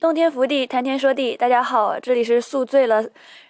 [0.00, 3.04] 洞天福地，谈天说地，大家好，这里是宿醉了，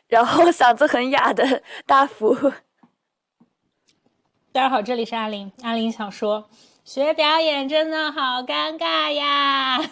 [0.08, 2.34] 然后 嗓子很哑的大福。
[4.50, 5.52] 大家好，这里是阿林。
[5.62, 6.50] 阿林想说，
[6.84, 9.78] 学表演真的好尴尬呀。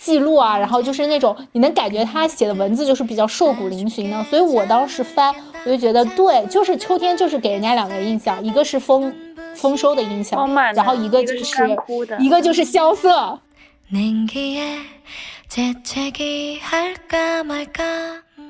[0.00, 5.32] 记录啊，然后就是那种你能感觉他写的文字就是比较瘦骨嶙峋的，所以我当时翻，
[5.64, 9.12] 我就觉得对，就是秋天就是给人家两个印象，一个是丰
[9.54, 10.40] 丰收的印象，
[10.74, 11.76] 然后一个就是
[12.18, 13.38] 一个就是萧瑟。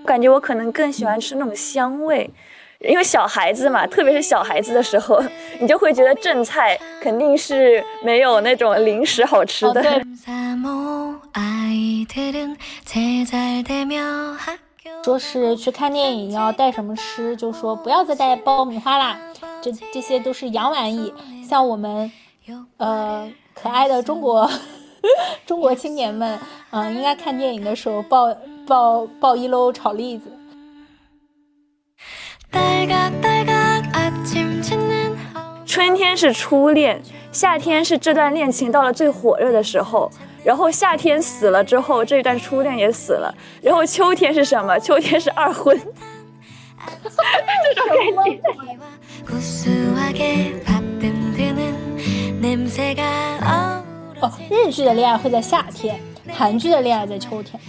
[0.04, 2.28] 感觉我可能更喜欢吃那种香味，
[2.80, 5.22] 因为小孩子嘛，特别是小孩子的时候，
[5.60, 9.82] 你就会觉得正菜肯定是没有那种零食好吃的。
[15.02, 19.18] 说是去看电影要带什么吃，就说不要再带爆米花啦，
[19.62, 21.12] 这这些都是洋玩意。
[21.48, 22.10] 像我们，
[22.76, 24.48] 呃，可爱的中国
[25.46, 26.38] 中国青年们，
[26.70, 28.34] 嗯，应该看电影的时候抱
[28.66, 30.30] 抱抱一篓炒栗子。
[35.66, 37.00] 春天是初恋，
[37.32, 40.10] 夏天是这段恋情到了最火热的时候。
[40.44, 43.34] 然后夏天死了之后，这一段初恋也死了。
[43.60, 44.78] 然后秋天是什么？
[44.78, 45.78] 秋天是二婚。
[47.74, 48.40] 这种感觉。
[54.20, 56.00] 哦，日剧的恋爱会在夏天，
[56.32, 57.60] 韩剧的恋爱在秋天。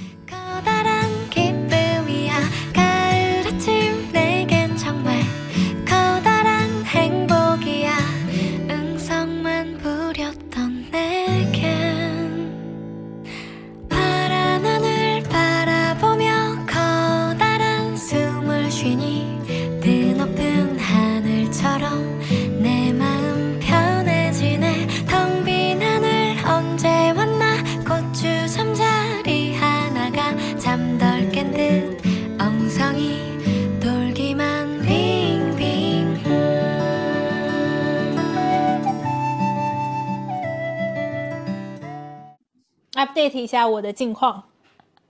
[43.22, 44.44] Update 一下我的近况。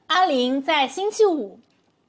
[0.07, 1.59] 阿林在星期五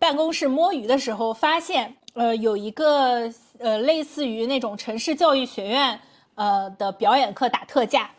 [0.00, 6.00] 办公室摸鱼的时候，发现呃有一个呃类似于那种城市教育学院
[6.34, 8.10] 呃的表演课打特价。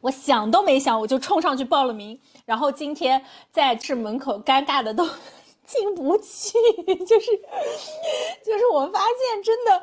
[0.00, 2.20] 我想都没想，我就冲上去报了名。
[2.44, 5.04] 然后今天在这门口尴尬的都
[5.66, 6.52] 进不去，
[7.04, 7.26] 就是
[8.44, 9.82] 就是我发现真的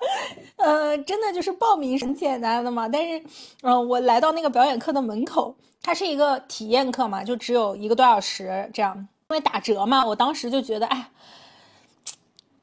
[0.55, 3.21] 呃真的就是报名很简单的嘛，但是
[3.63, 5.53] 嗯我来到那个表演课的门口。
[5.85, 8.97] 它是一个体验课嘛，就只有一个多小时这样，
[9.29, 11.11] 因为打折嘛，我当时就觉得，哎，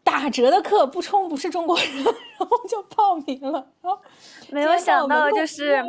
[0.03, 1.87] 打折的课不冲不是中国人，
[2.37, 3.65] 然后就报名了。
[3.81, 4.03] 然后
[4.50, 5.84] 没有想到，就是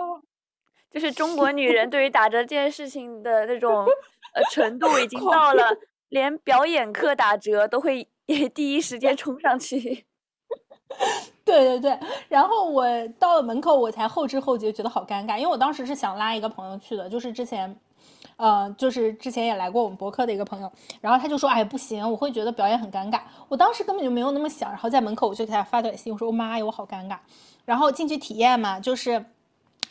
[0.92, 3.84] 就是中国女人对于打折这件事情的那种
[4.36, 5.76] 呃程度，已 经到了
[6.10, 8.08] 连表演课打折都会
[8.54, 10.06] 第一时间冲上去。
[11.46, 12.00] 对对对，
[12.30, 12.86] 然后我
[13.20, 17.76] 到了门口，我才后知后觉，觉得好尴尬，因为我当时是想拉一个朋友去的，就是之前，
[18.38, 20.72] 呃，就是之前也来过我们博客的一个朋友，
[21.02, 23.20] 然后他就说，哎，不行，我会觉得表演很尴尬。
[23.50, 27.18] 我当时根本就没有那么想，然后在门口我就给他发短信，我说，妈呀，我好尴尬。
[27.66, 29.26] 然后进去体验嘛，就是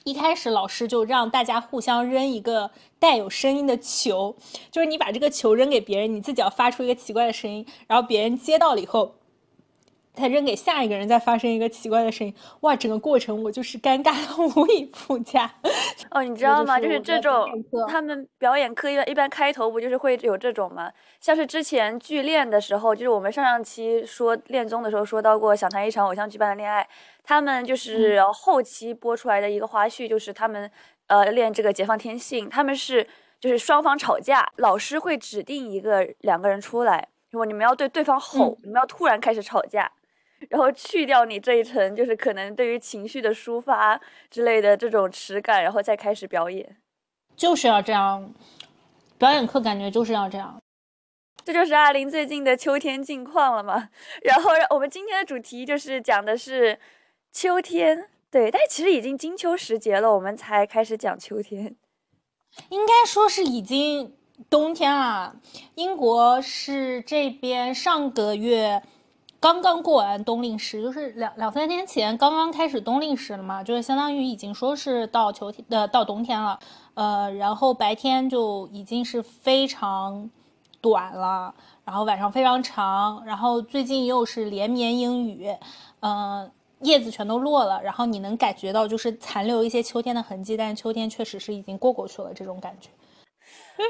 [0.05, 4.35] 一开始老师就让大家互相扔一个带有声音的球，
[4.71, 9.17] 就是你把这个球扔给别人，你自己要发出一个奇怪的声音，然后别人接到了以后。
[10.15, 12.77] 再扔给下一个人，再发生一个奇怪的声音，哇！
[12.77, 15.51] 整个过程我就是尴尬的无以复加。
[16.11, 16.79] 哦，你 知道吗？
[16.79, 17.49] 就是这种
[17.89, 20.93] 他们表演课一般一般开头不就是会有这种吗？
[21.19, 26.87] 像是之前剧练的时候，就是我们上上期说恋综的时候说到过，想谈一场偶像剧般的恋爱，
[27.25, 30.71] 他们就是后期播出来的一个花絮，就是他们
[31.07, 33.07] 呃练这个解放天性，他们是
[33.41, 39.91] 就是双方吵架，老师会指定一个两个人出来，如果你们要对对方吼，你们要突然开始吵架。
[40.51, 44.01] 然后去掉你这一层，就是可能对于情绪的抒发
[44.31, 46.77] 之类的这种耻感，然后再开始表演，
[47.37, 48.33] 就是要这样。
[49.19, 50.61] 表演课感觉就是要这样。
[51.45, 53.89] 这就是阿林最近的秋天近况了嘛？
[54.23, 56.79] 然后我们今天的主题就是讲的是
[57.33, 61.77] 秋天，对，但其实已经金秋时节了，我们才开始讲秋天。
[62.69, 64.15] 应该说是已经
[64.51, 65.37] 冬天了。
[65.75, 68.83] 英国是这边上个月。
[69.43, 76.57] 刚刚过完冬令时，就是两两三天前刚刚开始冬令时了嘛，就是相当于已经说是到秋天的到冬天了，
[76.95, 80.31] 呃，然后白天就已经是非常
[80.81, 81.53] 短了，
[81.85, 85.53] 然后晚上非常长，然后最近又是连绵阴雨，
[85.99, 86.49] 嗯，
[86.83, 92.91] 叶子全都落了，然后你能感觉到就是残留一些秋天的痕迹，但是秋天确实是已经过过去了这种感觉。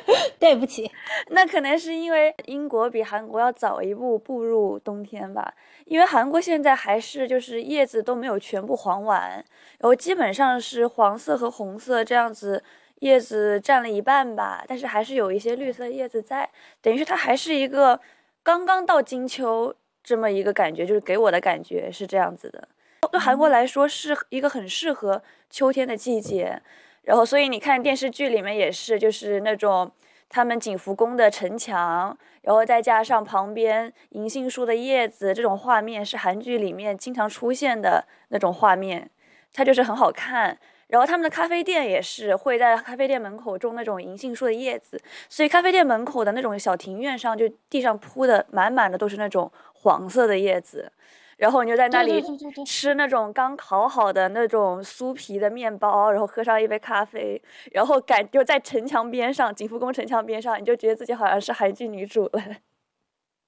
[0.39, 0.91] 对不起，
[1.31, 5.55] 那可能是因为英国比韩国要早一步步入冬天吧。
[5.87, 9.33] 因为韩国现在还是就是叶子都没有全部黄完，
[9.79, 12.63] 然后基本上是黄色和红色这样子，
[13.01, 14.65] 叶子占了一半吧。
[14.67, 16.49] 但是还是有一些绿色叶子在，
[16.81, 18.01] 等于是它还是一个
[18.43, 22.69] 刚刚到金秋这么一个感觉，就是给我的感觉是这样子的。
[23.11, 26.63] 对韩国来说是一个很适合秋天的季节。
[27.03, 29.91] 然后，所以你看电视剧里面也是，就是那种
[30.29, 39.11] 他们景福宫的城墙，然后再加上旁边银杏树的叶子，这种画面是韩剧里面经常出现的那种画面，
[39.53, 40.59] 它就是很好看。
[40.89, 50.93] 然后他们的咖啡店也是会在咖啡店门口种那种银杏树的叶子，所以咖啡店门口的那种小庭院上，就地上铺的满满的都是那种黄色的叶子。
[51.37, 52.23] 然后你就在那里
[52.65, 57.41] 吃那种刚烤好的那种酥皮的面包，然后喝上一杯咖啡，
[57.73, 62.43] 然后感就在城墙边上，景福宫城墙边上，你就觉得自己好像是韩剧女主了。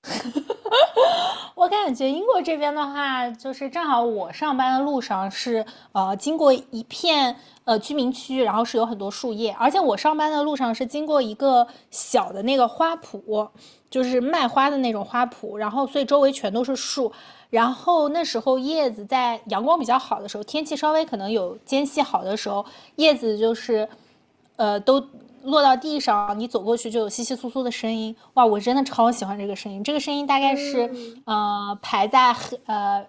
[1.55, 13.49] 我感觉英国这边的话，就是正好我上班的路上是呃经过一片呃居民区，然后是有很多树叶，而且我上班的路上是经过一个小的那个花圃，
[13.89, 17.11] 就是卖花的那种花圃，然后所以周围全都是树。
[17.51, 22.65] 然后那时候叶子在阳光比较好的时候，天气稍微可能有间隙好的时候，
[22.97, 23.89] 叶子就是，
[24.57, 25.03] 呃，都
[25.45, 28.15] 落到地上，你走过去就有窸窸窣窣的声音。
[28.35, 29.85] 哇，我真的超喜欢这个声音。
[29.85, 30.91] 这个声音大概是，
[31.27, 32.35] 呃，排在
[32.67, 33.05] 呃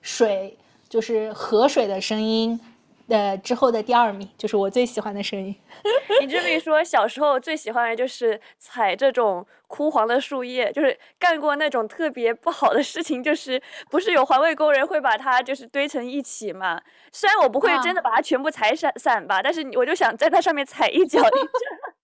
[0.00, 0.56] 水，
[0.88, 2.58] 就是河水的声音。
[3.10, 5.54] 呃，之后的第二名就是我最喜欢的声音。
[6.20, 13.60] 你这么一说，小时候最喜欢的就是踩这种枯黄的树叶，就是干过那种特别不好的事情，就是
[13.90, 16.80] 不是有环卫工人会把它就是堆成一起嘛？
[17.12, 21.20] 虽然我不会真的把它全部踩散散吧，但是我就想在它上面踩一脚。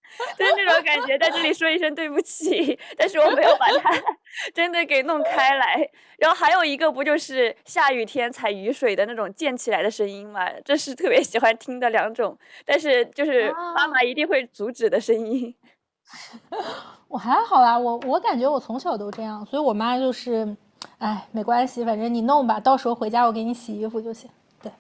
[0.39, 3.93] 就是那种感觉，在这里说一声对不起，但是我没有把它
[4.55, 5.89] 真的给弄开来。
[6.19, 10.49] 然后还有一个不就是下雨天踩雨水的那种溅起来的声音嘛？
[10.65, 15.55] 这是特别喜欢听的两种，但是就是妈妈一定会阻止的声音。
[17.09, 20.57] 我还好啦，我我感觉我从小都这样，所以我妈就是，
[20.99, 24.31] 哎，没关系，反正你弄吧，到时候回家我给你洗衣服就行。
[24.63, 24.73] 对，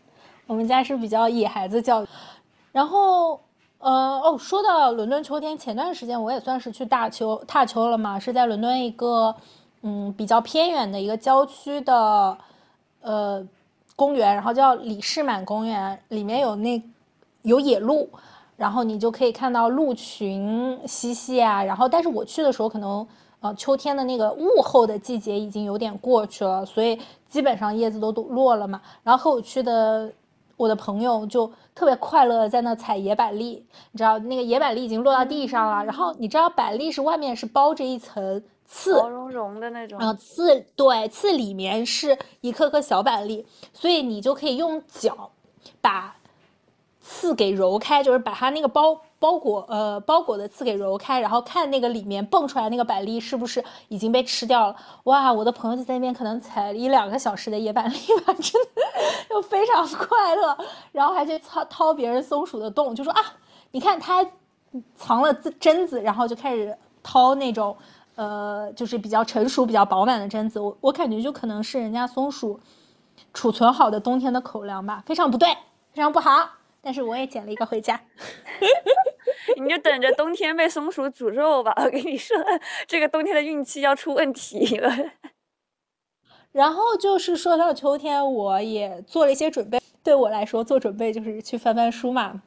[0.46, 2.06] 我们家是比较野孩子教育，
[2.72, 3.38] 然后。
[3.86, 9.32] 呃哦，说到伦敦秋天，前段时间我也算是去大秋踏秋了嘛，是在伦敦一个
[9.82, 12.36] 嗯比较偏远的一个郊区的
[13.00, 13.46] 呃
[13.94, 16.82] 公园，然后叫李士满公园，里面有那
[17.42, 18.08] 有野鹿，
[18.56, 21.62] 然后你就可以看到鹿群嬉戏啊。
[21.62, 23.06] 然后但是我去的时候，可能
[23.38, 26.98] 呃秋天的那个雾后的季节已经有点过去了，所以
[27.28, 28.82] 基本上叶子都都落了嘛。
[29.04, 30.12] 然后和我去的。
[30.56, 45.30] 我的朋友就特别快乐，在那采野板栗，你知道那个野板栗已经落到地上了，然后你知道板栗是外面是包着一层刺，毛茸茸的那种，然后刺对刺里面是一颗颗小板栗，所以你就可以用脚
[45.80, 46.16] 把
[47.00, 49.00] 刺给揉开，就是把它那个包。
[49.18, 54.76] 包裹呃包裹的刺给揉开，然后看那个里面蹦出来那个板栗是不是已经被吃掉了？
[55.04, 58.82] 哇，我的朋友就在那边可能采一两个小时的野板栗吧， 真的
[59.28, 60.56] 就非常快乐，
[60.92, 63.22] 然后还去掏掏别人松鼠的洞，就说啊，
[63.70, 64.24] 你看它
[64.94, 67.74] 藏了榛子，然后就开始掏那种
[68.16, 70.60] 呃就是比较成熟、比较饱满的榛子。
[70.60, 72.60] 我我感觉就可能是人家松鼠
[73.32, 75.48] 储存好的冬天的口粮吧，非常不对，
[75.94, 76.50] 非常不好。
[76.82, 78.00] 但是我也捡了一个回家，
[79.56, 81.72] 你就等着冬天被松鼠诅咒吧！
[81.76, 82.36] 我跟你说，
[82.86, 84.90] 这个冬天的运气要出问题了。
[86.52, 89.80] 然后就是说到秋天，我也做了一些准备。
[90.02, 92.42] 对我来说，做准备就是去翻翻书嘛。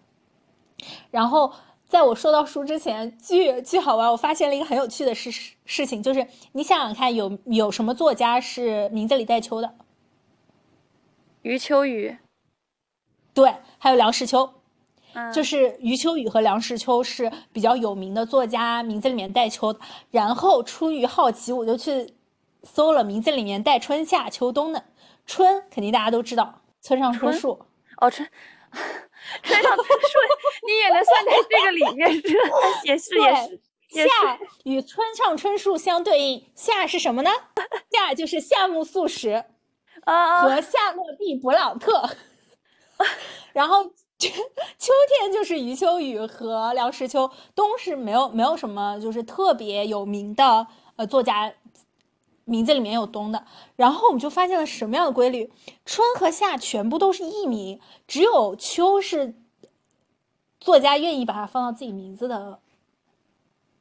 [1.12, 1.54] 然后
[1.88, 4.12] 在我说到书之前，巨巨好玩！
[4.12, 5.30] 我发现了一个很有趣的事
[5.66, 9.74] 事情，就是你想想看，有有什么作家是名字里带秋的？
[11.42, 12.18] 余秋雨。
[13.34, 14.54] 对，还有梁实秋，
[15.34, 19.80] 就是余秋雨和梁实秋是比较有名的作家，名字里面带秋的。
[20.12, 22.14] 然后出于好奇，我就去
[22.64, 24.84] 搜了名字里面带春夏秋冬的。
[25.26, 27.66] 春肯定大家都知道，村上春树。
[27.98, 28.28] 哦，春，
[29.44, 30.20] 村上春树，
[30.66, 32.38] 你也能算在这个里面是？
[32.86, 33.62] 也是也是。
[33.92, 37.32] 夏与村上春树相对应，夏是什么呢？
[37.92, 39.44] 夏就是夏目漱石
[40.06, 42.08] 和夏洛蒂·勃朗特。
[43.52, 43.92] 然后
[44.78, 51.54] 秋天就是余秋雨和梁实秋，冬是没有没有什么就是特别有名的呃作家
[52.44, 53.46] 名字里面有冬的。
[53.78, 55.50] 然后我们就发现了什么样的规律？
[55.86, 59.36] 春和夏全部都是艺名，只有秋是
[60.60, 62.60] 作家愿意把它放到自己名字的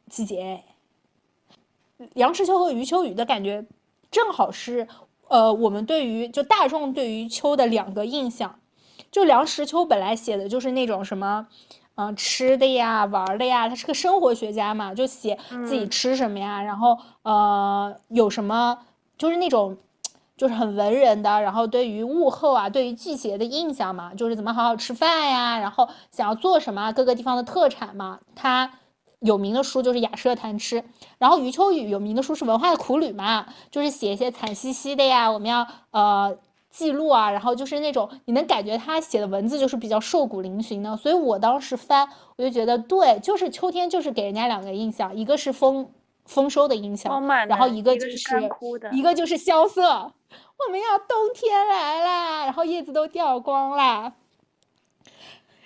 [0.09, 0.63] 季节。
[2.15, 3.67] 梁实秋和余秋雨的感觉，
[4.09, 4.87] 正好是
[5.27, 8.61] 呃我们对于就大众对于秋的两个印象。
[9.11, 11.47] 就梁实秋本来写的就是那种什么。
[12.01, 15.37] 嗯，吃的呀，玩的呀，他是个生活学家嘛，就写
[15.67, 18.79] 自己吃什么呀，然后呃，有什么
[19.17, 19.77] 就是那种，
[20.37, 28.21] 就是很文人的，然后对于物候啊，对于季节的印象嘛，就是怎么好好吃饭呀，然后想要做什么，各个地方的特产嘛。
[28.37, 28.71] 他
[29.19, 30.81] 有名的书就是《雅舍谈吃》，
[31.19, 36.39] 然后余秋雨有名的书是《文化的苦旅》嘛，就是写一些惨兮兮的呀，我们要呃。
[36.71, 45.91] 记录啊，然后就是那种你能感觉他写的文字就是比较瘦骨嶙峋的，所以我当时翻，我就觉得对，就是秋天就是给人家两个印象，一个是丰
[46.27, 48.51] 丰收的印象，然后一个就是
[48.93, 54.13] 一个就是萧瑟，我们要冬天来啦，然后叶子都掉光啦。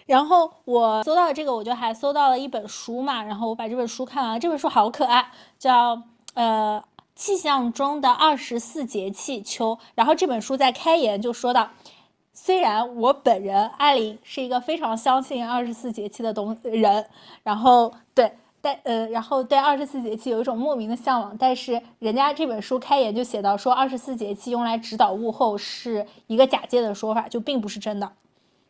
[0.06, 6.02] 然后我搜到这个，我就还搜到了一本书嘛，然后我把这本书看完了，这本书好可爱，叫
[6.34, 6.82] 呃。
[7.14, 11.70] 气象中的二十四节气秋，然后这本书在开言就说到，
[12.32, 17.06] 虽然我本人艾琳是一个非常相信二十四节气的东人，
[17.42, 28.10] 然后对，但呃，然后对二十四节气有一种莫名的向往，但是人家这本书开言就写到说，二十四节气用来指导物候是一个假借的说法，就并不是真的，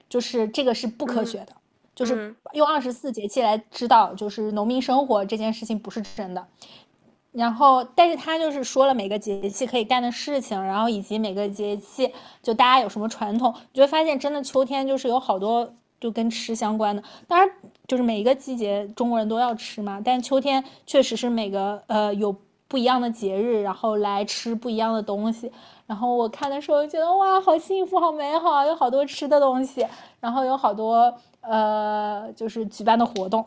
[0.09, 1.55] 就是这个是不科学的，
[1.95, 6.47] 就是用二十四节气来指导就是农民生活这件事情不是真的。
[7.33, 12.13] 然后，但是他就是说了每个节气可以干的事情，然后以及每个节气
[12.43, 17.03] 就大家有什么传统，你就会发现真的秋天就是有好多就跟吃相关的。
[17.27, 17.49] 当然，
[17.89, 22.37] 就是每一个季节中国人都要吃嘛，但秋天确实是每个呃有
[22.69, 25.51] 不一样的节日，然后来吃不一样的东西。
[25.87, 29.87] 然后我看的时候觉得哇，好幸福，好美好，有好多吃的东西，
[30.21, 33.43] 然后有好多呃就是举办的活动，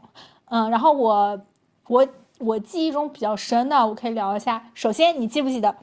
[0.46, 1.40] 嗯，然后我
[1.88, 2.08] 我。
[2.40, 4.70] 我记忆中比较深的，我可以聊一下。
[4.74, 5.76] 首先，你记不记得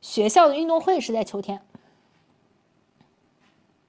[0.00, 1.60] 学校的运动会是在秋天？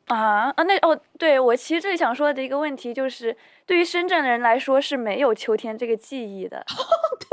[0.07, 3.35] 啊啊，那哦，对我其实最想说的一个问题就是，
[3.65, 6.63] 对于深圳的人来说是没有秋天这个记忆的。
[7.19, 7.27] 对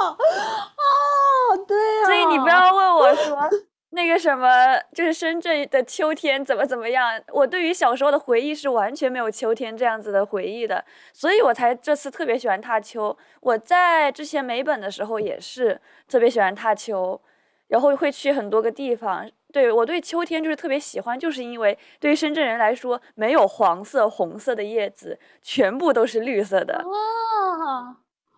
[0.00, 2.06] 啊，哦，对啊。
[2.06, 3.48] 所以你不要问我说。
[3.92, 7.20] 那个什么，就是深圳的秋天怎么怎么样？
[7.32, 13.16] 我对于小时候的回忆是完全没有秋天这样子的回忆的，所以我才这次特别喜欢踏秋。
[13.40, 17.20] 我在之前美本的时候也是特别喜欢踏秋，
[17.66, 19.28] 然后会去很多个地方。
[19.52, 26.84] 对我对秋天就是特别喜欢，就是因为对于深圳人来说，没有黄色、红色的叶子，全部都是绿色的。
[26.86, 27.96] 哇，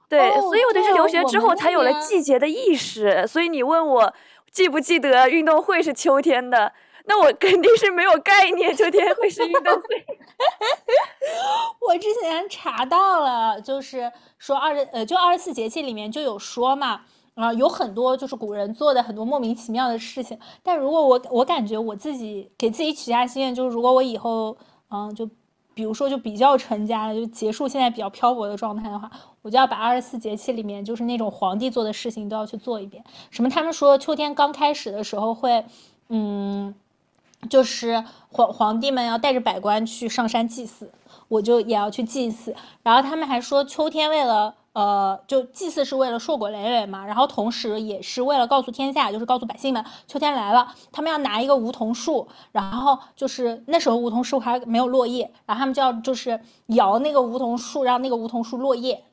[0.09, 3.27] 对，所以我得是留学之后才有了季节的意识。
[3.27, 4.15] 所以你问我。
[4.53, 6.73] 记不记得运动会是秋天的？
[7.07, 10.07] 那我肯定是没有概念，秋天会是运动会。
[11.81, 17.01] 我之前查到了，就是说二十呃，就二十四节气里面就有说嘛，
[17.35, 20.39] 啊，有很多就是古人做的很多莫名其妙的事情。
[20.63, 24.57] 但如果我我感觉我自己给自己许下心愿，就是如果我以后
[24.91, 25.29] 嗯就。
[25.75, 29.11] 比如说，就比较成家了，就结束现在比较漂泊的状态的话，
[29.43, 33.03] 我就要把二十四节气里面就是那种皇帝做的事情都要去做一遍。
[33.31, 33.49] 什么？
[33.49, 35.65] 他们说秋天刚开始的时候会，
[36.09, 36.75] 嗯，
[37.49, 40.91] 就是皇皇帝们要带着百官去上山祭祀，
[41.29, 42.55] 我就也要去祭祀。
[42.83, 44.55] 然后他们还说秋天为了。
[44.73, 59.05] 呃，就祭祀是为了硕果累累嘛，然后同时也是为了告诉天下，就是告诉百姓们，秋天来了，他们要拿一个梧桐树，然后就是那时候梧桐树还没有落叶，然后他们就要就是摇那个梧桐树，让那个梧桐树落叶，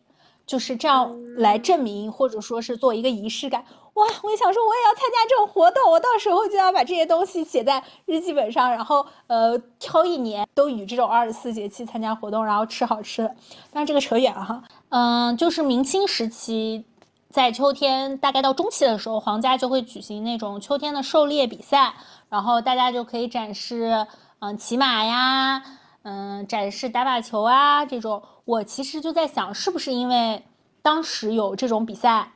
[0.46, 3.66] 就是这样来证明或者说是做一个仪式感。
[3.96, 13.36] 哇，我也想说，我也要参加这种活动，我到时候就要把这些东西写在日记本上，然后呃，挑一年都与这种二十四节气参加活动，然后吃好吃的。
[13.74, 16.84] 但是这个扯远了哈，嗯，就是明清时期，
[17.29, 21.93] 在秋天大概到中期的时候，皇家就会举行那种秋天的狩猎比赛，
[22.29, 24.08] 然后大家就可以展示
[24.39, 25.63] 嗯骑马呀，
[26.01, 28.22] 嗯展示打把球啊这种。
[28.46, 30.43] 我其实就在想，是不是因为
[30.81, 32.31] 当时有这种比赛？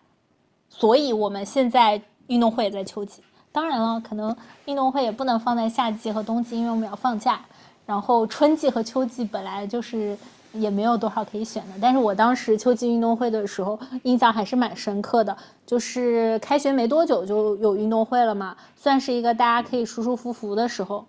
[0.70, 7.42] 所以我们现在运动会也在秋季，当然了，可能运动会也不能放在夏季和冬季，因为我们要放假。
[7.86, 10.18] 然后春季和秋季本来就是
[10.54, 21.06] 也没有多少可以选的，但是我当时秋季运动会的时候印象还是蛮深刻的，就是开学没多久就有运动会了嘛，算是一个大家可以舒舒服服的时候。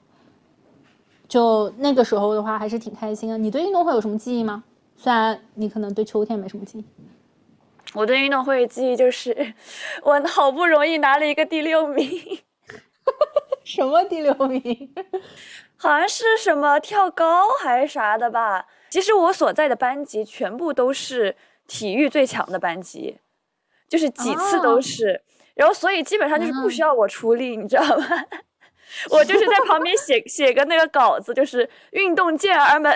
[1.26, 3.38] 就那个时候的话，还是挺开心的。
[3.38, 4.62] 你对运动会有什么记忆吗？
[4.96, 6.84] 虽然你可能对秋天没什么记忆。
[7.94, 9.54] 我对运动会的记忆就是，
[10.04, 12.08] 我好不容易拿了一个第六名，
[13.64, 14.94] 什么第六名？
[15.76, 18.66] 好像是什么跳高还是啥的吧。
[18.94, 21.34] 其实我所在的班级全部都是
[21.66, 23.18] 体育最强的班级，
[23.88, 25.20] 就是几次都是。
[25.56, 28.06] 然后所以基本上就是不需要我出力，你知道吗？
[29.10, 32.94] 我就是在旁边写写个那个稿子，就是运动健儿们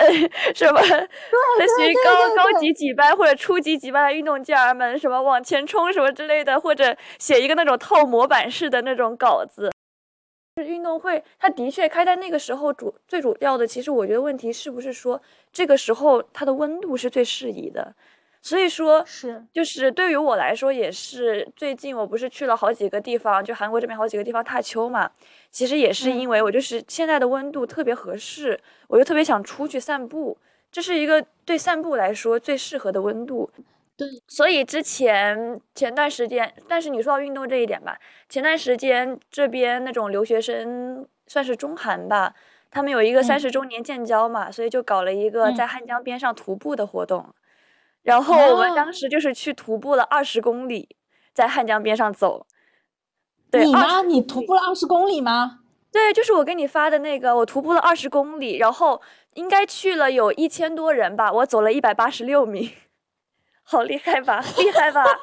[0.55, 9.69] 什么，类似于高高级几班或者初级几班的运动健儿们什么往前冲什么之类的，或者写一个那种套模板式的那种稿子。
[10.65, 17.93] 运动会，它的确开在那个时候主最主要的，其实我觉得问题是不是说这个时候它的温度是最适宜的。
[18.41, 25.11] 所以说，是就是对于我来说也是，最近我不是去了好几个地方，就韩国这边好几个地方踏秋嘛。
[25.51, 30.37] 其实也是因为我就是现在的温度特别合适，我就特别想出去散步，
[30.71, 33.49] 这是一个对散步来说最适合的温度。
[33.99, 37.97] 对，所以之前前段时间，但是你说到运动这一点吧，
[38.29, 42.33] 前段时间这边那种留学生算是中韩吧，
[42.71, 47.35] 他们有一个三十周年建交嘛，所以就搞了一个在汉江边上徒步的活动。
[48.03, 50.95] 然后我们当时就是去徒步了二十公里，
[51.33, 52.47] 在汉江边上走。
[53.51, 54.01] 你吗？
[54.03, 55.59] 你徒步了二十公里吗？
[55.91, 59.01] 对，就是我给你发的那个，我徒步了二十公里，然后
[59.33, 62.71] 应该去了有一千多人吧，我走了一百八十六名，
[63.69, 64.43] 好厉害吧？
[64.57, 65.03] 厉害吧？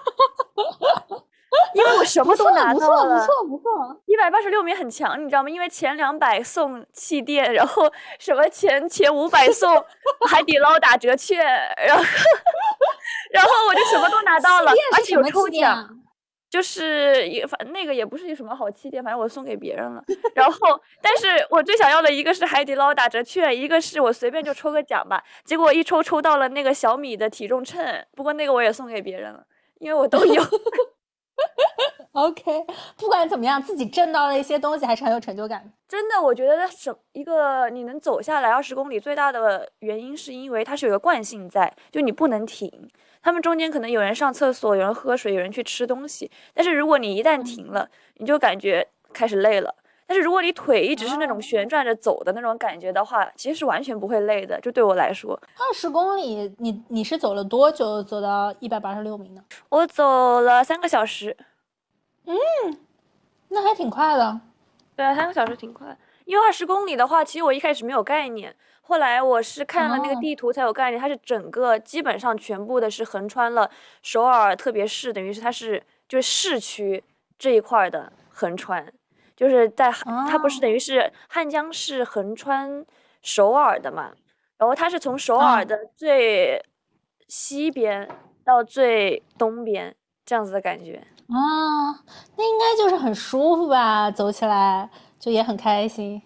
[1.74, 5.48] 因为我什么都拿到了，不错不错不错，一百八十六名很强，你知道吗？
[5.50, 9.82] 因为前两百送气垫，然后什么前前五百送
[10.28, 11.38] 海底捞打折券，
[11.86, 12.02] 然后
[13.32, 15.88] 然后我就什么都拿到了，而且有抽奖，
[16.48, 20.02] 就是也反那个也不是什么好气垫，反正我送给别人了。
[20.34, 25.22] 然后，但是我最想要的一个是海底捞打折券，一个是我随便就抽个奖吧。
[25.44, 29.44] 结果一抽抽到了那个小米的体重秤，不过那个我也送给别人了，
[29.80, 30.42] 因为我都有。
[32.16, 32.64] OK，
[32.96, 35.70] 不管怎么样，自己挣到了一些东西，还是很有成就感。
[35.86, 42.90] 真的，我觉得什一个你能走下来二十公里，最大的原因是因为它是有个惯性在，就你不能停。
[43.22, 46.30] 他们中间可能有人上厕所，有人喝水，有人去吃东西。
[46.54, 49.74] 但是如果你一旦停了，你就感觉开始累了。
[50.06, 54.58] 但是如果你腿一直是那种旋转着走的那种感觉的话，其实是完全不会累的。
[54.62, 59.42] 就对我来说，二十公里，你你是走了多久走到一百八十六名呢？
[59.68, 61.36] 我走了三个小时。
[62.26, 62.36] 嗯，
[63.48, 64.40] 那还挺快的。
[64.94, 65.96] 对啊，三个小时挺快。
[66.24, 71.00] 因为二十公里的话，其实我一开始没有概念，后来我是看了那个地图才有概念。
[71.00, 73.70] 它是整个基本上全部的是横穿了
[74.02, 77.02] 首尔特别市，等于是它是就是市区
[77.38, 78.92] 这一块的横穿。
[79.36, 82.84] 就是在它不是等于是汉江是横穿
[83.22, 84.12] 首尔的嘛，
[84.56, 86.64] 然后它是从首尔的最
[87.28, 88.08] 西边
[88.42, 91.90] 到最东边这样子的感觉啊，
[92.36, 96.22] 那应该就是很舒服吧，走起来就也很开心。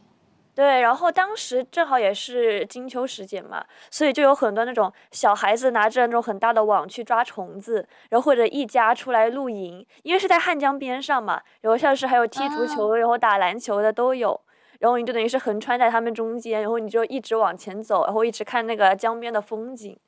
[0.54, 14.38] 对，然后当时正好也是金秋时节嘛，所以就有很多那种小孩子拿着那种很大的网去抓虫子，然后或者一家出来露营，因为是在汉江边上嘛，然后像是还有踢足球，然后打篮球的都有，
[14.80, 19.98] 然后你就等于是横穿在他们中间，然后你就一直往前走，然后一直看那个江边的风景。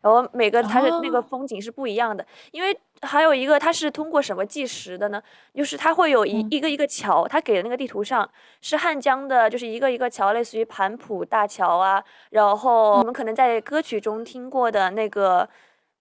[0.00, 5.22] 然后每个它的那个风景是不一样的，因为还有一个它是通过什么计时的呢？
[5.54, 8.28] 就是它会有一一个一个桥，它给的那个地图上
[8.60, 12.02] 是汉江的，就是一个一个桥，类似于盘浦大桥啊。
[12.30, 15.48] 然后我们可能在歌曲中听过的那个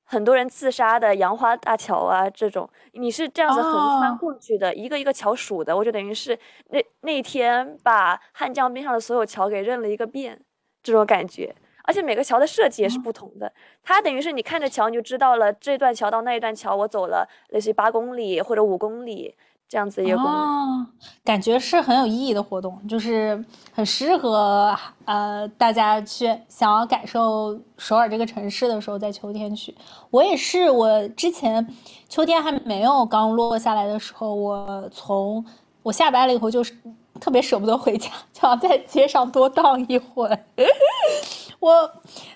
[0.06, 6.38] 很多人自杀的杨花大桥啊，这种你是这样子横穿过去的，一个一个桥数的，我就等于是
[6.70, 10.40] 那那天把汉江边上的所有桥给认了一个遍，
[10.82, 11.54] 这种感觉。
[11.90, 13.52] 而且每个桥的设计也是不同的，
[13.84, 19.34] 它等于是你看着桥你就知道了，这段桥到那一段桥我走了类似于八公里或者五公里
[19.68, 20.20] 这样子一个
[21.24, 24.72] 感觉是很有意义的活动，就是很适合
[25.06, 29.76] 呃大家去想要感受首尔这个城市的时候，在秋天去。
[30.12, 31.68] 我也是，我之前
[32.08, 35.44] 秋天还没有刚落下来的时候，我从
[35.82, 36.72] 我下班了以后就是
[37.20, 40.40] 特别舍不得回家，就要在街上多荡一会儿。
[41.60, 41.92] 我，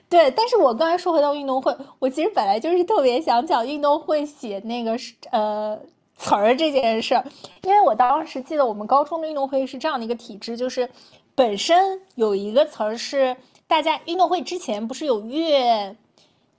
[0.10, 4.98] 对，但是我刚才说回到运动会，我其实本来就是特别想讲运动会写那个
[5.32, 5.80] 呃
[6.18, 7.26] 词儿这件事儿，
[7.64, 10.90] 因为我当时记得我们高中的运动会是这样的一个体制，就是
[11.36, 13.36] 本身有一个词儿是
[13.68, 15.96] 大家运动会之前不是有阅，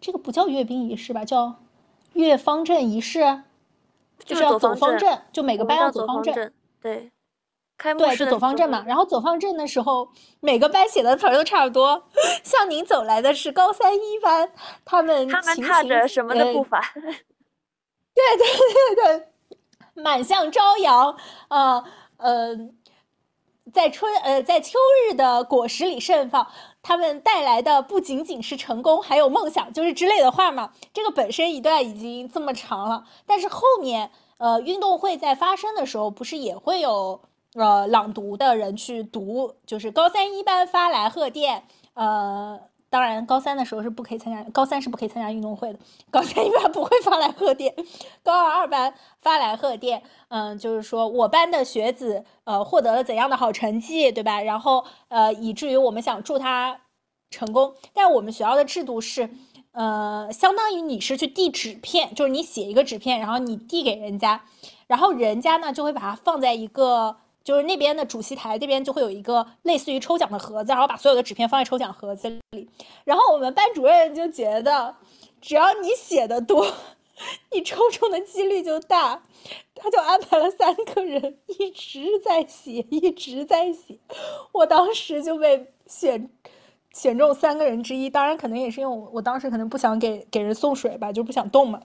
[0.00, 1.54] 这个不叫阅兵仪式吧，叫
[2.14, 3.42] 阅方阵仪式，
[4.24, 7.10] 就是要走方阵，就每个班要走方阵，对。
[7.98, 8.84] 对，是走方阵嘛。
[8.86, 10.08] 然后走方阵的时候，
[10.40, 12.04] 每个班写的词儿都差不多。
[12.42, 14.52] 向您走来的是高三一班，
[14.84, 16.92] 他们他们踏着什么的步伐？
[18.14, 18.46] 对对
[18.94, 21.16] 对对，满向朝阳，
[21.48, 21.84] 呃
[22.16, 22.56] 呃，
[23.72, 24.78] 在春呃在秋
[25.10, 26.46] 日的果实里盛放，
[26.80, 30.72] 他们带来的不仅仅是成功，还有梦想，就是之类的话嘛。
[30.92, 37.20] 这个本身一段已经这么长了，但是后面呃运动会在发生的时候，不是也会有
[37.54, 41.64] 呃朗读的人去读，就是高三一班发来贺电，
[41.94, 42.60] 呃。
[42.90, 45.78] 当然，高三的时候是不可以参加，高三是不可以参加运动会的。
[46.12, 47.74] 高三一般不会发来贺电，
[48.22, 54.40] 高二二班发来贺电，嗯，就是说我班的学子，呃，获得了怎样的好成绩，对吧？
[54.40, 56.82] 然后，呃，以至于我们想祝他
[57.30, 57.74] 成功。
[57.92, 59.28] 但我们学校的制度是，
[59.72, 64.44] 呃，相当于你是去递纸片，就是你写一个纸片，然后你递给人家，
[64.86, 67.16] 然后人家呢就会把它放在一个。
[67.44, 72.68] 就是那边的主席台这边就会有一个类似于抽奖的盒子，然后把所有的纸片放在抽奖盒子里。
[73.04, 74.96] 然后我们班主任就觉得，
[75.40, 76.66] 只要你写的多，
[77.52, 79.22] 你抽中的几率就大。
[79.74, 83.98] 他就安排了三个人一直在写，一直在写。
[84.52, 86.30] 我当时就被选
[86.94, 91.82] 选中三个人之一，当然可能也是因为我我当时可能不想给给人送水吧，就不想动嘛。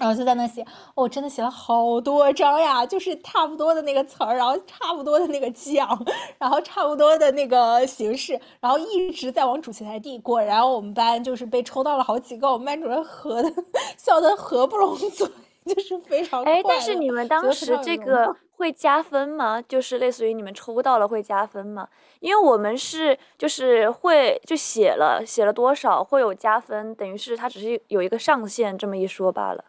[0.00, 5.88] 然后就在那写，我真的写了好多张呀，就是差不多的那个词儿，然后差不多的那个奖，
[6.36, 10.18] 然后差不多的那个形式，然后一直在往主席台递。
[10.18, 13.52] 果然我们班就是被抽到了好几个，我们班主任合的
[13.96, 15.28] 笑得合不拢嘴，
[15.64, 19.62] 就是非常哎，但是你们当时这个会加分吗？
[19.62, 21.88] 就是类似于你们抽到了会加分吗？
[22.18, 29.64] 因为我们是就是会就写了写了多少会有加分，等于是它只是有一个上限这么一说罢了。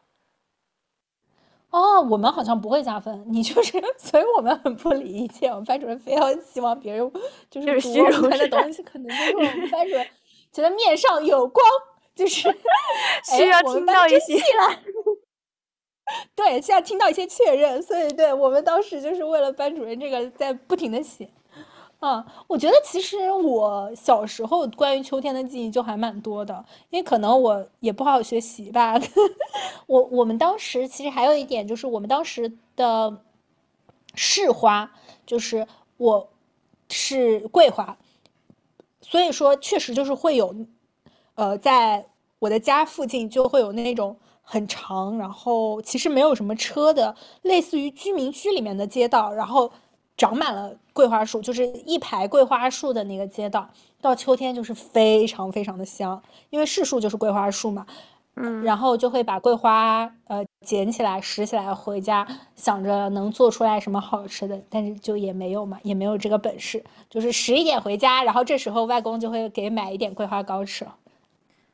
[1.76, 5.50] 哦，我们好像不会加分，你就是， 所以我们很不理解。
[5.50, 7.12] 我们班主任非要希望别人
[7.50, 10.08] 就是读我们的东西，可能就是我们班主任
[10.54, 11.66] 觉得面上有光，
[12.16, 12.44] 就是
[13.36, 14.38] 需要听到一些。
[16.34, 21.28] 对，现在听到一些确认，所以对我们当时就是为了班主任这个在不停的写。
[22.06, 28.94] 啊，我觉得其实我小时候关于秋天的记忆就还蛮多的，因为可能我也不好好学习吧。
[29.88, 33.24] 我我们当时其实还有一点就是我们当时的
[34.14, 34.92] 市花
[35.26, 35.66] 就是
[35.98, 36.30] 我
[36.90, 37.98] 是桂花，
[39.02, 40.56] 所以说确实就是会有，
[41.34, 42.06] 呃，在
[42.38, 49.72] 我的家附近就会有那种很长，然后其实没有什么车的，类似于居民区里面的街道，然后。
[50.18, 57.86] 长满了桂花树，就是一排桂花树的那个街道，到秋天就是非常非常的香，因为市树就是桂花树嘛，
[58.36, 62.26] 嗯，然后就会把桂花呃捡起来拾起来回家，
[62.56, 70.86] 想着能做出来什么好吃的，但是就也没有嘛，也没有这个本事，就是拾一点回家，然后这时候外公就会给买一点桂花糕吃。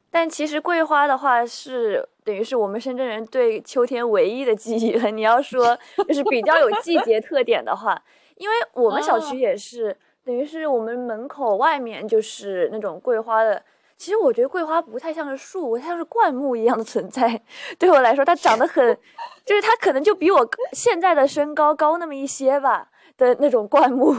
[0.10, 5.12] 但其实桂花的话是等于是我们深圳人对秋天唯一的记忆了。
[5.12, 5.78] 你要说
[6.08, 8.02] 就是比较有季节特点的话。
[8.42, 13.62] 因为我们小区也是，等于是我们门口外面就是那种桂花的。
[13.96, 17.40] 其实我觉得桂花不太像是树，它像是灌木一样的存在。
[17.78, 18.98] 对我来说，它长得很，
[19.46, 24.12] 就是它可能就比我现在的身高高那么一些吧的那种灌木，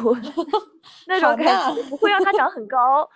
[1.09, 3.11] 那种感觉不会让它长很高。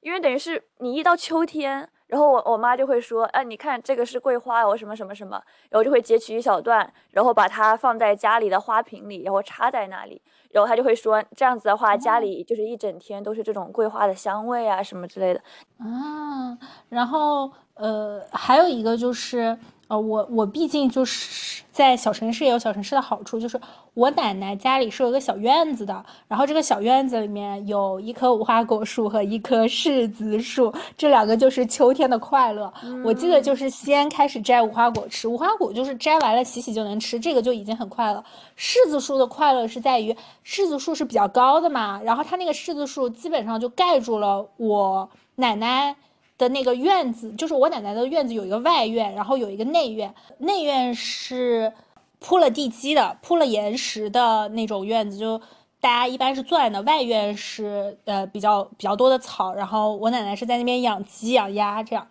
[0.00, 1.86] 因为等于是你一到秋天。
[2.08, 10.22] 然后我我妈就会说，哎，你看这个是桂花，我什么什么什么，然后就会截取一小段，然后把它放在家里的花瓶里，然后插在那里，
[10.60, 15.40] 然后他就会说，这样子的话，家里就是一整天都是这种桂花的香味啊，什么之类的。
[15.78, 16.56] 啊，
[16.88, 19.56] 然后呃，还有一个就是。
[19.88, 23.60] 呃，我我毕竟就是在小城市也有小城市的好处，就是
[23.94, 32.72] 我奶奶家里是有个小院子的，然后这个小院子里面有一棵无花果树和一棵柿子树，这两个就是秋天的快乐。
[33.04, 38.24] 我记得就是先开始摘无花果吃，无花果就是摘完了洗洗就能吃，这个就已经很快乐。
[38.58, 40.12] 柿子树的快乐是在于
[40.44, 45.94] 柿子树是比较高的嘛，然后它那个柿子树基本上就盖住了我奶奶。
[46.38, 50.14] 的那个院子，就是我奶奶的院子，有一个外院，然后有一个内院。
[50.38, 51.72] 内院是
[52.18, 55.40] 铺了地基的，铺了岩石的那种院子，就
[55.80, 56.82] 大家一般是钻的。
[56.82, 62.06] 外院是呃比较比较多的草，然后我奶奶是在那边养鸡养鸭这样。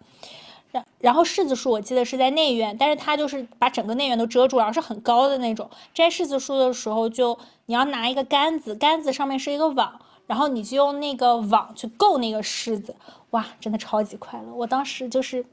[0.71, 5.69] 然然后柿子树我记得是在内院，但是它就是把整个内院都遮住，然后是很高的那种。
[5.93, 10.01] 摘柿子树的时候，就你要拿一个杆子，杆子上面是一个网。
[10.27, 12.95] 然后你就用那个网去够那个柿子，
[13.31, 14.53] 哇，真的超级快乐！
[14.53, 15.45] 我当时就是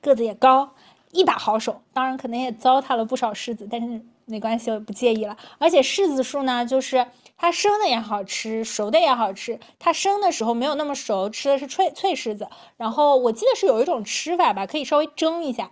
[0.00, 0.70] 个子也高，
[1.12, 5.36] 一把好手，当然可能也糟蹋了不少柿子，但是没关系，我不介意了。
[5.58, 7.06] 而且柿子树呢，就是
[7.36, 9.60] 它生的也好吃，熟的也好吃。
[9.78, 12.48] 它生的时候没有那么熟，吃的是脆脆柿子。
[12.78, 15.70] 然后我记得是有一种吃法吧，可以稍微蒸一下。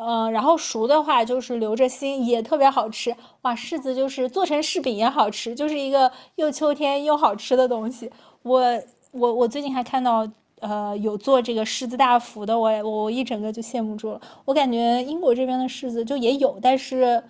[0.00, 3.14] 呃，然后熟的话就是留着心，也特别好吃。
[3.42, 8.10] 哇，柿子就是做成柿饼也好吃，就是一个又秋天又好吃的东西。
[8.42, 8.62] 我
[9.10, 10.26] 我我最近还看到，
[10.60, 14.18] 呃，有做这个柿子大福的，我我一整个就羡慕住了。
[14.46, 17.22] 我感觉英国这边的柿子就也有，但是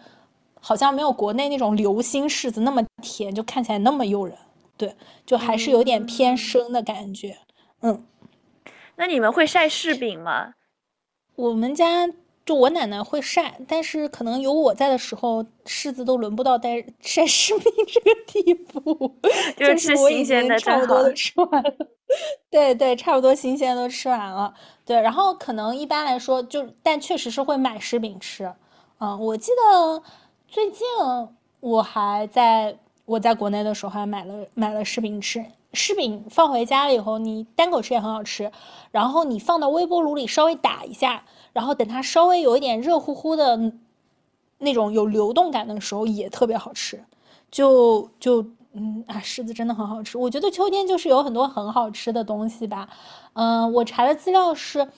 [0.61, 4.37] 好像没有国内那种流心柿子那么甜，就看起来那么诱人。
[4.77, 4.95] 对，
[5.27, 7.37] 就还是有点偏生的感觉。
[7.83, 8.05] 嗯，
[8.95, 10.55] 那你们会晒柿饼吗？
[11.35, 12.09] 我们家。
[12.51, 19.15] 就我奶奶会晒，但是可能有我在的时候，柿子都轮不到带晒柿饼这个地步。
[19.57, 21.73] 就是我已经差不多都吃完了。
[22.51, 24.53] 对对，差不多新鲜都吃完了。
[24.85, 28.53] 对，然后可能一般来说，就但确实是会买柿饼吃。
[28.99, 30.03] 嗯，我记得
[30.49, 30.85] 最近
[31.61, 35.45] 我还在我在国内的时候还买了买了柿饼吃。
[35.73, 38.51] 柿饼放回家了以后，你单口吃也很好吃，
[38.91, 41.23] 然后你放到微波炉里稍微打一下。
[41.53, 43.73] 然后等它稍微有一点热乎乎的，
[44.59, 47.03] 那种有流动感的时候也特别好吃，
[47.51, 50.17] 就就嗯啊，柿子真的很好吃。
[50.19, 52.89] 我觉得秋天就是有很多很好吃的东西吧。
[53.33, 54.89] 嗯，我查的资料是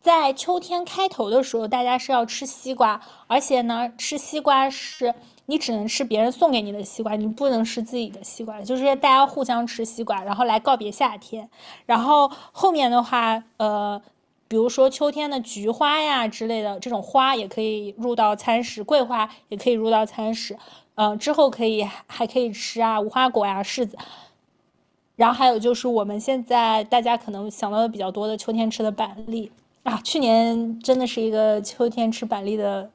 [0.00, 5.14] 在秋天开头的时候，大家是要吃西瓜，而且呢，吃西瓜是
[5.46, 11.48] 你只能吃别人送给你的西瓜，你不能吃自己的西瓜，就是大家互相吃西瓜，然后来告别夏天。
[11.84, 14.00] 然后后面的话，呃。
[14.48, 20.56] 比如说秋天的菊花呀之类的这种花也可以入到餐食，桂花也可以入到餐食，
[20.94, 23.98] 呃，之后可以还可以吃啊，无花果呀、柿子，
[25.16, 29.50] 然后还有就是我们现在大家可能想到的比较多的秋天吃的板栗
[29.82, 32.90] 啊，去年真的是一个秋天吃板栗的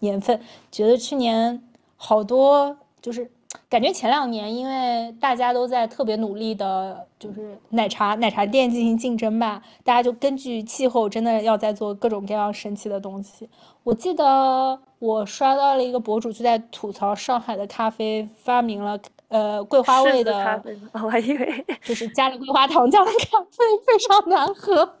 [0.00, 0.40] 年份，
[0.72, 1.62] 觉得去年
[1.96, 3.30] 好多就是。
[3.68, 13.48] 感觉前两年，因为大家都在特别努力的，就是奶茶奶茶店进行竞争吧，大家就根据气候，真的要在做各种各样神奇的东西。
[13.82, 24.96] 我记得我刷到了一个博主，就在吐槽上海的咖啡发明了呃桂花味的咖啡，我还以为就是加了桂花糖浆的咖啡非常难喝。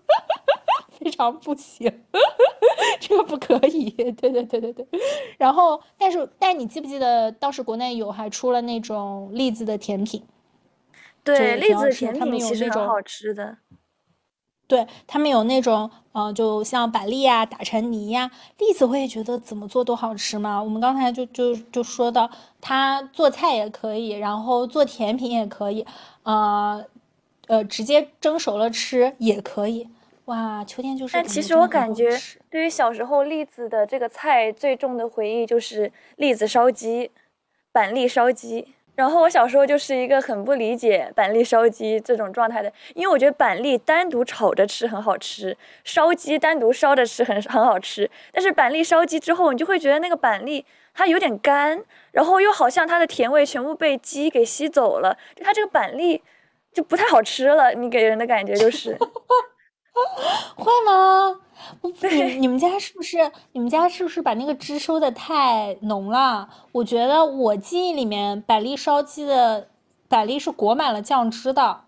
[0.98, 1.92] 非常不行，
[2.98, 3.90] 这个不可以。
[3.90, 4.86] 对对对对对。
[5.36, 10.24] 然后，但是，但你记不记得当时国内有还出了那种栗子的甜品？
[11.22, 13.58] 对，栗子甜品其实很好吃的。
[14.68, 18.30] 对他们有那种，嗯，就像板栗呀，打成泥呀。
[18.58, 20.62] 栗子我也觉得怎么做都好吃嘛。
[20.62, 22.28] 我们刚才就就就说到，
[22.60, 25.86] 它做菜也可以，然后做甜品也可以，
[26.24, 26.84] 呃
[27.46, 29.88] 呃，直接蒸熟了吃也可以。
[30.24, 31.14] 哇，秋天就是。
[31.14, 32.10] 但其实我感觉，
[32.50, 37.12] 对于小时候栗子的这个菜最重的回忆就是栗子烧鸡，
[37.70, 38.74] 板栗烧鸡。
[38.96, 48.10] 然后我小时候就是一个很不理解板栗烧鸡这种状态的，因为我觉得板栗单独炒着吃很好吃，烧鸡单独烧着吃很很好吃。
[48.32, 51.80] 但是板栗烧鸡之后，你就会觉得那个板栗它有点干，
[52.10, 56.22] 然后又好像它的甜味全部被鸡给吸走了，就它这个板栗
[56.72, 57.74] 就不太好吃了。
[57.74, 58.96] 你给人的感觉就是。
[60.56, 61.40] 会吗？
[61.82, 66.48] 你你们家是不是你们家是不是把那个汁收的太浓了？
[66.72, 69.68] 我觉得我记忆里面板栗烧鸡的
[70.08, 71.80] 板栗是裹满了酱汁的，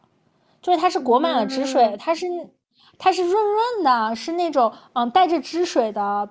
[0.62, 2.26] 就是它是裹满了汁水，它是
[2.98, 6.30] 它是润润的，是那种嗯带着汁水的，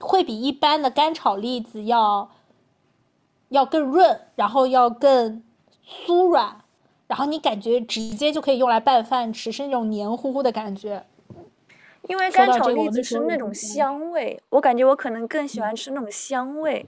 [0.00, 2.30] 会比一般的干炒栗子要
[3.50, 5.42] 要更润，然后要更
[5.86, 6.62] 酥软，
[7.06, 11.04] 然后你感觉直接就可以用来拌饭吃，是那种黏糊糊的感觉。
[12.10, 16.84] 因为干炒栗子是那种香味，我感觉我可能更喜欢吃那种香味。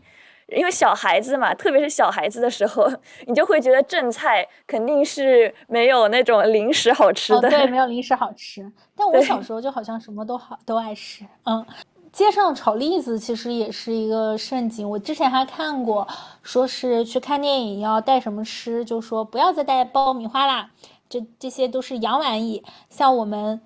[0.48, 2.90] 因为小孩子嘛，特别是小孩子的时候，
[3.26, 7.48] 你就会觉得正菜肯定是没有那种零食好吃的。
[7.48, 8.70] 对，没有 零食好吃。
[8.96, 11.24] 但我小时候就好像什么都好都爱吃。
[11.44, 11.64] 嗯，
[12.12, 14.86] 街上炒栗子其实也是一个盛景。
[14.90, 16.06] 我之前还看过，
[16.42, 20.68] 说是去看电影要带什么吃，就说不要再带爆米花啦，
[21.08, 22.62] 这这些都是洋玩意。
[22.90, 23.60] 像我们，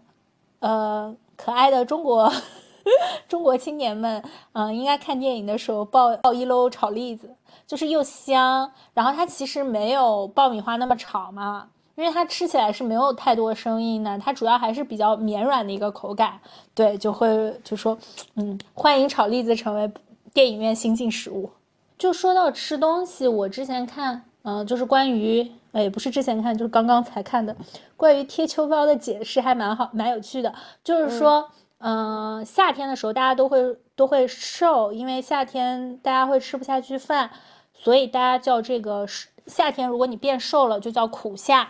[0.60, 1.16] 呃。
[1.36, 2.32] 可爱的中国
[3.28, 4.22] 中国青年们，
[4.52, 7.34] 嗯，应该看电影的时候抱抱一篓炒栗子，
[7.66, 16.40] 就是又香，然后它其实没有爆米花那么炒嘛，因为它吃起来是没有太多声音的，它主要还是比较绵软的一个口感，
[16.74, 17.98] 对，就会就说，
[18.36, 19.90] 嗯，欢迎炒栗子成为
[20.32, 21.50] 电影院新进食物。
[21.98, 25.52] 就说到吃东西，我之前看，嗯，就是关于。
[25.72, 27.54] 也不是之前看，就是刚刚才看的，
[27.98, 30.54] 关于贴秋膘的解释还蛮好，蛮有趣的。
[30.82, 37.30] 就是说，嗯，夏天的时候大家都会都会瘦，因为夏天大家会吃不下去饭，
[37.74, 39.06] 所以大家叫这个
[39.46, 41.68] 夏天，如果你变瘦了，就叫苦夏。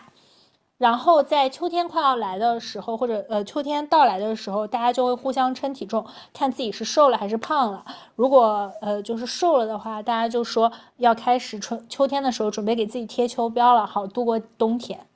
[0.78, 7.82] 然后在秋天快要来的时候，或者呃秋天到来的时候，大家就会互相称体重，看自己是瘦了还是胖了。
[8.14, 15.06] 如果呃就是瘦了的话，大家就说要开始春秋天的时候准备给自己贴秋膘了，好度过冬天。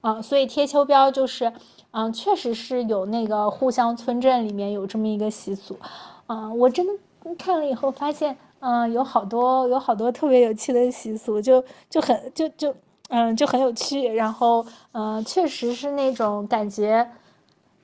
[0.00, 1.52] 啊，所以贴秋膘就是，
[1.92, 5.78] 嗯，确实是有那个互相村镇里面有这么一个习俗。
[6.26, 6.92] 啊，我真的
[7.38, 12.74] 看了以后发现，嗯，有好多有好多特别有趣的习俗，就就很就就。
[13.16, 17.08] 嗯，就很有趣，然后，嗯，确实是那种感觉，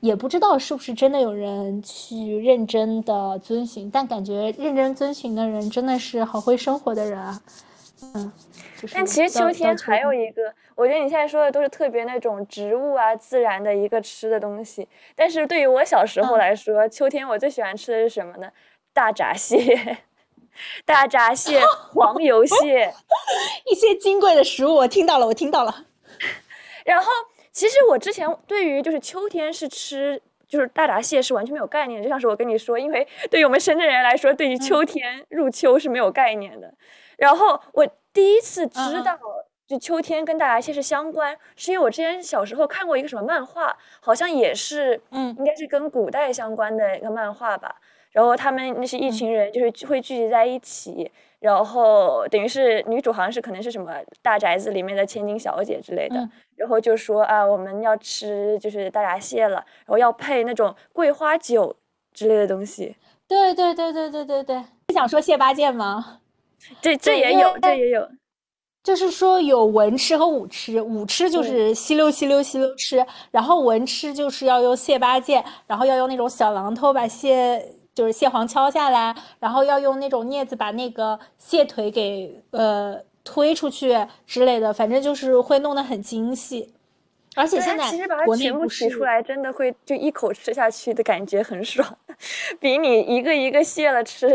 [0.00, 7.40] 也不知道是不是真的有人去认真的遵循，但感觉认真遵循的人真的是好会生活的人啊，
[8.14, 8.32] 嗯。
[8.92, 18.50] 但其实秋天还有一个，我觉得你现在说的都是特别那种植物啊、自然的一个吃的东西，但是对于我小时候来说，秋天我最喜欢吃的是什么呢？
[18.92, 19.98] 大闸蟹。
[20.84, 21.60] 大闸蟹、
[21.94, 22.92] 黄油蟹，
[23.70, 25.86] 一些金贵的食物，我听到了，我听到了。
[26.84, 27.10] 然后，
[27.52, 36.72] 其实我之前对于就是秋天是吃就是大闸蟹是完全没有概念，就像是我跟你说，因为对于我们深圳人来说，对于秋天入秋是没有概念的。
[37.16, 39.16] 然后我第一次知道
[39.68, 47.76] 就秋天跟大闸蟹是相关，是因为我之前小时候看过一个什么漫画，好像也是，嗯，应该是跟古代相关的一个漫画吧。
[48.12, 61.76] 然后他们那是一群人，就是会聚集在一起，然后等于是女主好像是可能是什么大宅子里面的千金小姐之类的，然后就说啊，我们要吃就是大闸蟹了，然后要配那种桂花酒
[62.12, 62.96] 之类的东西。
[63.28, 64.56] 对对对对对对对，
[64.88, 66.18] 你想说蟹八件吗？
[66.82, 68.08] 这这也有，这也有，
[68.82, 77.76] 就是说有文吃和武吃，武吃就是吸溜吸溜吸溜吃，然后文吃就是要用蟹八件，然后要用那种小榔头把蟹。
[77.94, 86.72] 就是蟹黄敲下来，然后要用那种镊子把那个蟹腿给呃推出去之类的，反正就是会弄得很精细。
[87.36, 91.96] 而且现在其实把它全部取出来，真的会就一口吃下去的感觉很爽，
[92.58, 94.28] 比你一个一个卸了吃。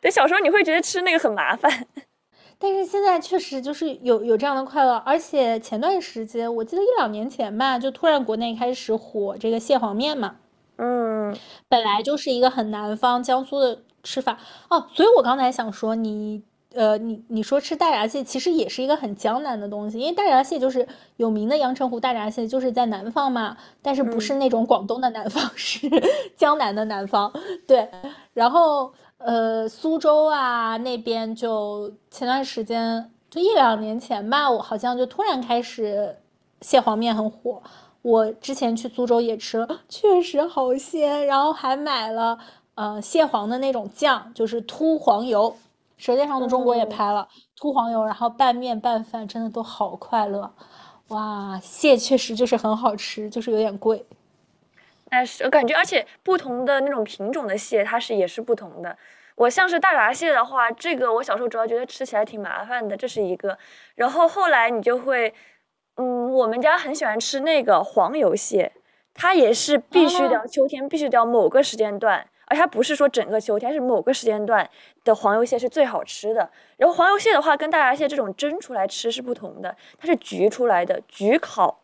[0.00, 1.86] 对，小时候你会觉得吃那个很麻烦，
[2.58, 4.96] 但是现在确实就是有有这样的快乐。
[5.06, 10.36] 而且前段时间，我记得一两年前吧，就突然国内开始火这个蟹黄面嘛。
[10.76, 11.36] 嗯，
[11.68, 16.42] 本来就是一个很南方江苏的吃法哦，所以我刚才想说你，
[16.74, 25.88] 呃，你你说吃大闸蟹其实也是一个很江南的东西，因为大闸蟹就是有名的阳澄湖大闸蟹，就是在南方嘛，但是不是那种广东的南方， 是
[26.36, 27.32] 江南的南方。
[27.66, 27.88] 对，
[28.32, 36.16] 然后呃，苏州啊那边就前段时间就一两年前吧，我好像就突然开始
[36.60, 37.62] 蟹黄面很火。
[38.04, 42.38] 我之前去苏州也吃了，确实好鲜，然后还买了
[42.74, 45.50] 呃蟹黄的那种酱，就是秃黄油，
[45.96, 50.52] 《舌尖上的中国》也拍了秃黄油，然后拌面拌饭，真的都好快乐，
[51.08, 54.04] 哇，蟹确实就是很好吃，就是有点贵。
[55.08, 58.94] 但是我感觉，而且不同的那种品种的蟹，它是也是不同的。
[59.36, 63.56] 我像是大闸蟹的话，这个我小时候主要觉得吃起来挺麻烦的，这是一个。
[63.94, 65.32] 然后后来你就会。
[65.96, 68.72] 嗯，我们家很喜欢吃那个黄油蟹，
[69.14, 74.68] 它也是必须得秋天必须得某个时间段，而它不是说整个秋天，是某个时间段
[75.04, 76.50] 的黄油蟹是最好吃的。
[76.76, 81.78] 然后黄油蟹的话，跟大闸蟹这种蒸出来吃是不同的，它是焗出来的，焗烤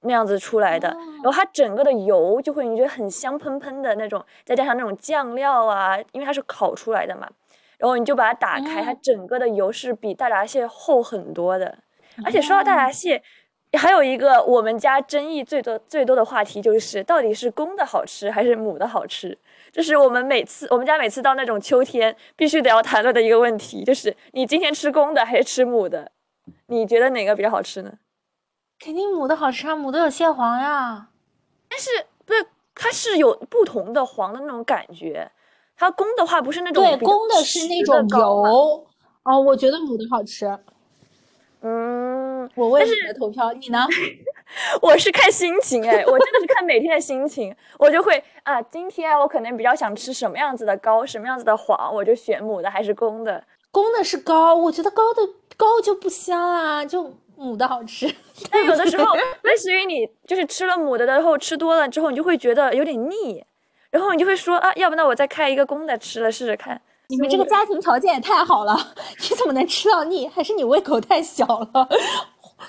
[0.00, 0.88] 那样子出来的，
[1.22, 7.28] 然后它整个的油就会你觉得很香喷喷的那种，再加上那种酱料啊，因为它是烤出来的嘛，
[7.78, 11.78] 然后你就把它打开，它整个的油是比大闸蟹厚很多的，
[12.24, 13.22] 而且说到大闸蟹。
[13.76, 19.36] 还有一个我们家争议最多最多的话题就是，到底是公的好吃还是母的好吃？
[19.72, 26.10] 这是我们每次我们家每次到那种秋天必须得要谈论的一个问题，就是你今天吃公的还是吃母的？
[26.66, 27.92] 你觉得哪个比较好吃呢？
[28.78, 31.08] 肯定母的好吃啊，母的有蟹黄呀。
[31.68, 31.90] 但是
[32.24, 35.28] 不是它是有不同的黄的那种感觉，
[35.76, 38.86] 它公的话不是那种对公的是那种油
[39.24, 40.46] 哦，我觉得母的好吃。
[41.62, 42.13] 嗯，
[42.54, 43.86] 我为你的投票，你呢？
[44.82, 53.42] 我是看心情哎，我真的是看每天的心情，我就会啊，今天我可能比较想吃什么样子的糕，什么样子的黄，我就选母的还是公的。
[53.70, 55.22] 公的是糕，我觉得糕的
[55.56, 58.14] 糕就不香啊，就母的好吃。
[58.50, 63.42] 但有的时候， 类似于你就是吃了母的然后吃多了之后，你就会觉得有点腻，
[63.90, 66.80] 然后你就会说啊，要不那我再开一个公的吃了试试看。
[67.08, 68.74] 你们这个家庭条件也太好了，
[69.18, 70.28] 你怎么能吃到腻？
[70.28, 71.44] 还是你胃口太小
[71.74, 71.88] 了？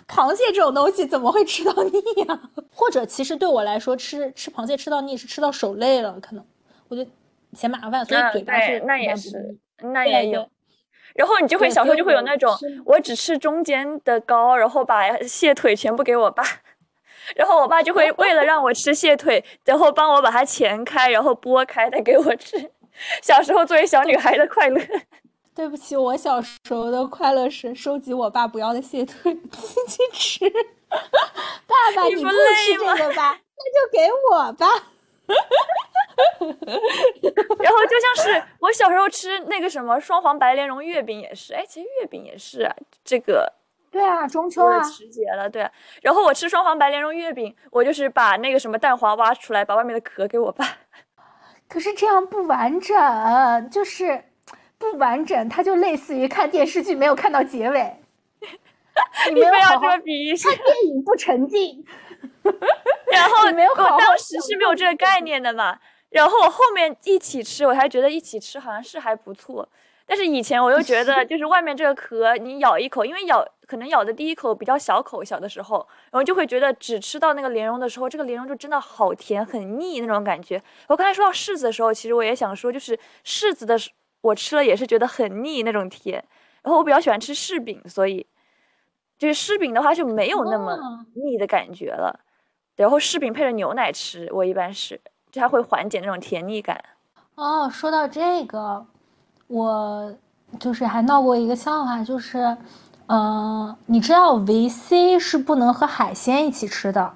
[0.07, 2.41] 螃蟹这种东西怎么会吃到腻呀？
[2.73, 6.45] 或者其实对我来说，吃吃螃蟹吃到腻是吃到手累了，可能
[6.87, 7.05] 我就
[7.53, 10.49] 嫌麻烦，所以嘴巴是那也是那也有。
[11.13, 12.53] 然后你就会小时候就会有那种，
[12.85, 16.43] 我只吃中间的膏，然后把蟹腿全部给我爸。
[17.35, 22.69] 然后我爸就会为了让我吃蟹腿，然后帮我把它钳开，然后剥开再给我吃。
[23.23, 24.79] 小时候作为小女孩的快乐。
[25.55, 30.43] 对不起，我小时候的快乐是收集我爸不要的蟹腿自己吃。
[30.89, 30.97] 爸
[31.95, 32.35] 爸，你不吃
[32.77, 33.39] 这个吧？
[33.57, 34.67] 那就给我吧。
[37.59, 42.71] 然后就像是我小时候吃那个什么双黄白莲蓉月饼也是，哎，其实月饼也是
[43.03, 43.51] 这个。
[43.89, 45.67] 对啊，中秋啊，时节了，对。
[46.01, 50.67] 然后我吃双黄白莲蓉月饼，我就是把那个什么蛋黄挖出来，把外面的壳给我爸。
[51.69, 54.21] 可是这样不完整，就是
[54.91, 57.95] 不完整，它就类似于看电视剧没有看到结尾。
[59.27, 61.83] 你没有好好比喻，看电影不沉浸。
[63.11, 65.77] 然后没有我当时是没有这个概念的嘛，
[66.09, 69.67] 然后我后面一起吃，我还觉得一起吃好像是还不错。
[70.07, 80.61] 但是以前我又觉得， 就是外面这个壳，你咬一口，因为咬可能咬的第一口比较小口小的时候，然后就会觉得只吃到那个莲蓉的时候，这个莲蓉就真的好甜，很腻那种感觉。
[80.87, 83.75] 我刚才说到柿子的时候，其实我也想说，就是柿子的
[84.25, 86.23] 我吃了也是觉得很腻那种甜。
[86.63, 88.25] 然后我比较喜欢吃柿饼，所以
[89.17, 90.77] 就是柿饼的话就没有那么
[91.13, 92.19] 腻的感觉了。
[92.75, 94.99] 然后柿饼配着牛奶吃，我一般是
[95.31, 96.83] 就它会缓解那种甜腻感。
[97.35, 98.85] 哦，说到这个。
[99.47, 100.11] 我
[100.59, 102.57] 就是还闹过一个笑话，就是，
[103.05, 107.13] 嗯，你知道维 C 是不能和海鲜一起吃的，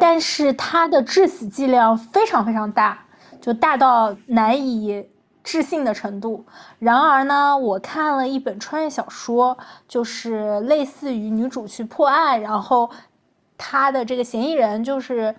[0.00, 3.04] 但是它的致死剂量非常非常大，
[3.42, 5.06] 就大到难以
[5.46, 6.44] 置信的程度。
[6.80, 12.90] 然而呢，我看了一本穿越小说，就是类似于女主去破案，然后
[13.56, 15.34] 她的这个嫌疑人就是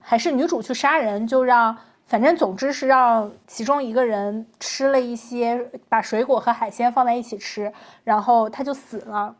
[0.00, 1.76] 还是女主去杀人，就让。
[2.06, 5.56] 反正总之是让其中一个人吃了一些，
[5.88, 9.36] 把水果和海鲜放在一起吃，然后他就死了。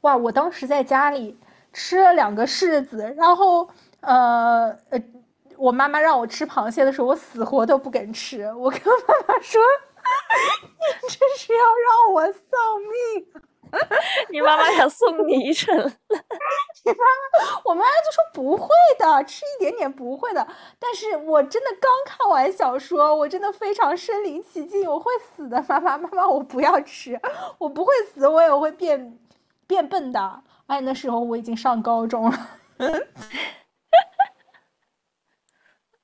[0.00, 0.16] 哇！
[0.16, 1.38] 我当时在家里
[1.72, 3.68] 吃了两个柿子，然后
[4.00, 5.00] 呃呃，
[5.60, 8.50] 我妈妈让我吃螃蟹的时候，我死活都不肯吃。
[8.54, 9.60] 我跟妈妈说
[10.64, 13.26] ：“你这是要让我丧命。
[14.30, 15.76] ”你妈妈想送你一程。
[15.76, 20.44] 你妈妈，我妈妈就说不会的，吃一点点不会的。
[20.78, 27.20] 但是我真的刚看完小说，我真的非常身临其境，我会死的，妈妈，妈妈，我不要吃，
[27.58, 29.18] 我不会死，我也会变
[29.66, 30.42] 变笨的。
[30.66, 32.48] 哎，那时候我已经上高中了，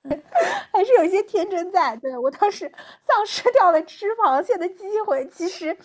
[0.73, 1.97] 还是有一些天真在。
[1.97, 2.71] 对我当时
[3.03, 5.77] 丧失掉了吃螃蟹的机会，其实。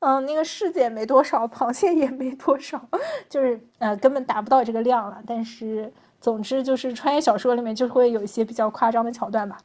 [0.00, 2.78] 嗯，那个柿子也没多少，螃蟹也没多少，
[3.30, 5.18] 就是呃根本达不到这个量了。
[5.26, 9.56] 但是总之就是穿越小说里面就会有一些比较夸张的桥段吧。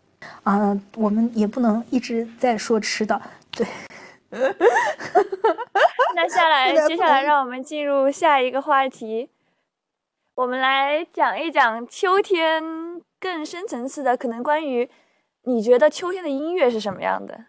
[0.44, 3.68] 啊，我们也不能一直在说吃的，对。
[6.16, 9.30] 那下来， 接下来让我们进入下一个话题，
[10.36, 12.64] 我们来讲一讲秋天
[13.22, 14.90] 更深层次的，可能关于
[15.44, 17.40] 你觉得秋天的音乐是什么样的。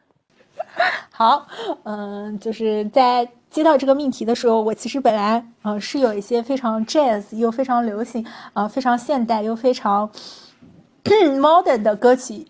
[1.10, 1.46] 好，
[1.84, 10.10] 嗯，就是在接到这个命题的时候，我其实本来呃是有一些非常 jazz 又非常流行啊，非常现代又非常
[11.04, 12.46] modern 的歌曲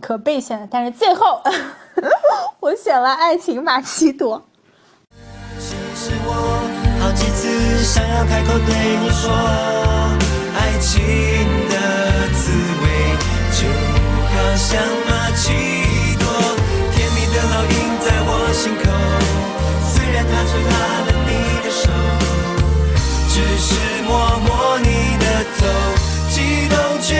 [0.00, 1.42] 可备选，但是最后
[2.60, 4.40] 我选了《爱情玛奇朵》。
[7.02, 9.28] 爱情的滋味就
[10.68, 11.61] 好
[14.56, 15.52] 像玛奇
[16.18, 16.26] 朵，
[16.94, 18.84] 甜蜜的烙印在我心口，
[19.92, 20.72] 虽然他吹拉
[21.06, 21.30] 了你
[21.64, 21.82] 的手，
[23.28, 23.70] 只是
[24.06, 24.10] 摸
[24.44, 24.86] 摸你
[25.18, 25.24] 的
[25.58, 25.60] 头，
[26.30, 26.36] 激
[26.68, 27.10] 动却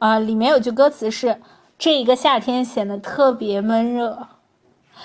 [0.00, 1.36] 啊，里面有句歌词是
[1.78, 4.26] “这一个夏天显得特别闷热”，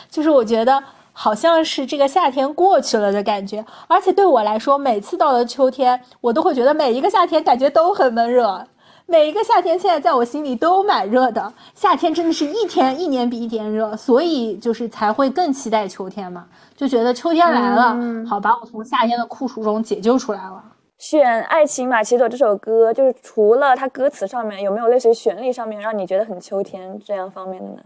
[0.09, 0.81] 就是我觉得
[1.11, 3.65] 好像是这个夏天过去了的感觉。
[3.87, 8.65] 而且对我来说，每次到了秋天，我都会觉得每一个夏天感觉都很闷热。
[9.05, 20.63] 每一个夏天现在在我心里都蛮热的，夏天真的是一天一年比一天热，所以就是才会更期待秋天嘛，就觉得秋天来了，好把我从夏天的酷暑中解救出来了。
[20.97, 27.83] 选《爱情马奇朵》这首歌，就是除了它歌词上面有没有类似于旋律上面让你觉得很秋天这样方面的呢？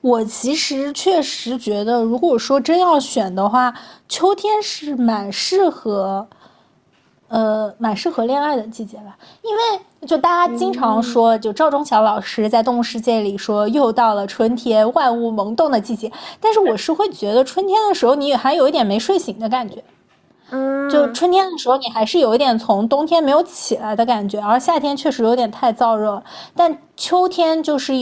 [0.00, 3.74] 我其实确实觉得，如果说真要选的话，
[4.08, 6.26] 秋天是蛮适合
[7.28, 16.10] 呃，蛮适合恋爱的季节吧，因为就大家经常说，就赵忠祥老师在《动物世界》里说，又到了春天，万物萌动的季节。
[16.40, 19.82] 但是我是会觉得，春天的时候你还有一点没睡醒的感觉，
[20.50, 26.24] 嗯，就春天的时候你还是有一点从冬天没有起来的感觉，而夏天确实有点太燥热了。
[26.54, 27.92] 但秋天就是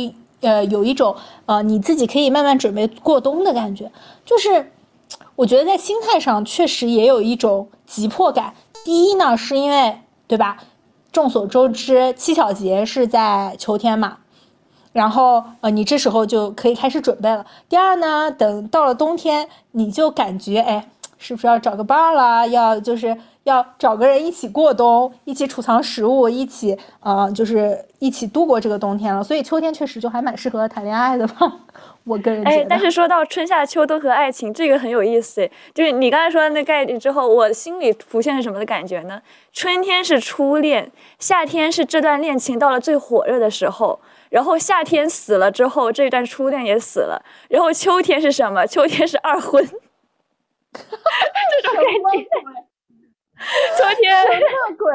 [0.40, 1.14] 呃有一种
[1.46, 3.90] 呃你自己可以慢慢准备过冬的感觉，
[4.24, 4.72] 就是
[5.36, 8.54] 我觉得在心态上确实也有一种急迫感。
[8.84, 10.58] 第一呢，是因为对吧？
[11.10, 14.18] 众所周知，七巧节是在秋天嘛，
[14.92, 17.44] 然后呃，你这时候就可以开始准备了。
[17.68, 20.88] 第二呢，等到了冬天，你就感觉哎，
[21.18, 22.46] 是不是要找个伴儿啦？
[22.46, 29.22] 要就是要找个人一起过冬，一起储藏食物，一起呃，就是一起度过这个冬天了。
[29.22, 31.52] 所以秋天确实就还蛮适合谈恋爱的吧。
[32.04, 35.46] 我个人哎，但是说到春夏秋冬和爱情，这个很有意思。
[35.74, 39.20] 就是你刚才说的那概念之后，我心里浮现是什么的感觉呢？
[39.52, 43.98] 春天是初恋，夏天是这段恋情到了最火热的时候，
[44.30, 48.64] 然后夏天死了之后，这段初恋也死了，然后秋天是什么？
[48.66, 49.68] 秋天是二婚。
[51.62, 52.24] 这种感觉。
[53.76, 54.24] 秋天。
[54.24, 54.30] 什
[54.70, 54.92] 么鬼？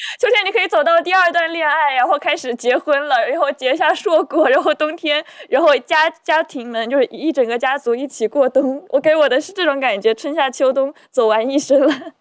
[0.18, 8.82] 秋天你可以走到第二段恋爱，然后开始结婚了，然后结下硕果，然后冬天，然后家家庭们就是一整个家族一起过冬。
[8.88, 12.12] 我给我的是这种感觉，春夏秋冬走完一生了。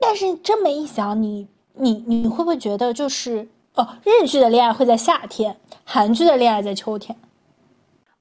[0.00, 7.16] 但是这么一想，你你你会不会觉得就是哦，日剧的恋爱会在夏天，韩剧的恋爱在秋天？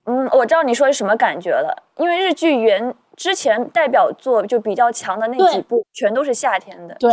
[0.05, 7.09] 嗯，我知道你说是什么感觉了，因为日剧原之前代表作就比较强的那几部，全都是夏天的，对。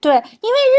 [0.00, 0.24] 对，因为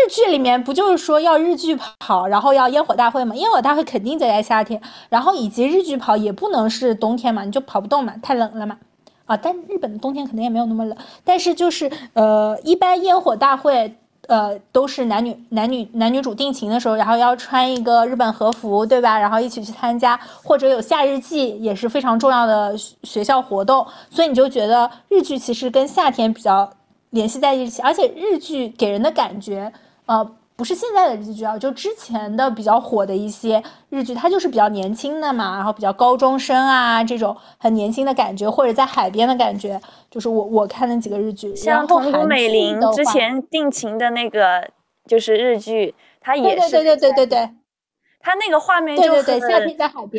[0.05, 3.33] 日剧里面不就是说要日剧跑，然后要烟火大会嘛？
[3.33, 4.79] 烟火大会肯定得在夏天，
[5.09, 8.77] 然后以及日剧跑也不能是冬天嘛，你就跑不动嘛，太冷了嘛。
[9.25, 19.19] 啊，但日本的冬天可能也没有那么冷，但是就是呃，一般烟火大会呃都是男女男女男女主定情的时候，然后要穿一个日本和服，对吧？
[19.19, 26.69] 然后一起去参加，或者有夏日祭也是非常重要的学校活动，所以你就觉得日剧其实跟夏天比较。
[27.11, 29.71] 联系在一起，而且日剧给人的感觉，
[30.05, 39.79] 呃，不是现在的日剧啊，就之前的比较火的一些日剧，它就是比较年轻的嘛，然后比较高中生啊这种很年轻的感觉，或者在海边的感觉，
[40.09, 44.69] 就是我我看的几个日剧，像桐谷美玲之前定情的那个
[45.05, 47.49] 就是日剧，它也是对对对对对对。
[48.25, 49.39] 它那个画面就很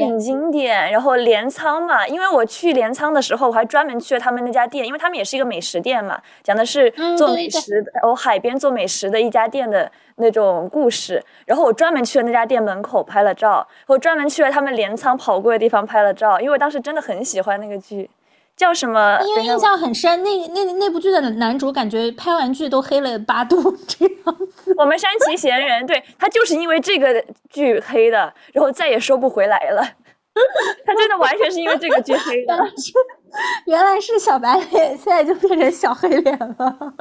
[0.01, 6.89] 很经典，然后镰仓嘛，因为我去镰仓的时候，我还专门去了他们那家店，因为他们也是一个美食店嘛，讲的是
[7.19, 11.21] 做美食，然后海边做美食的一家店的那种故事。
[11.45, 18.09] 然后我专门去了那家店门口拍了照，我专门去了他们镰仓跑过的地方拍了照，因为我当时真的很喜欢那个剧。
[18.57, 19.19] 叫什么？
[19.23, 24.75] 因为印象很深，那那那部剧的男主感觉拍完剧都黑了八度这样子。
[24.79, 29.83] 我们山崎贤人，对他就是因为这个剧黑的，然后再也收不回来了。
[30.85, 32.55] 他真的完全是因为这个剧黑的。
[33.67, 36.95] 原来是小白脸，现在就变成小黑脸了。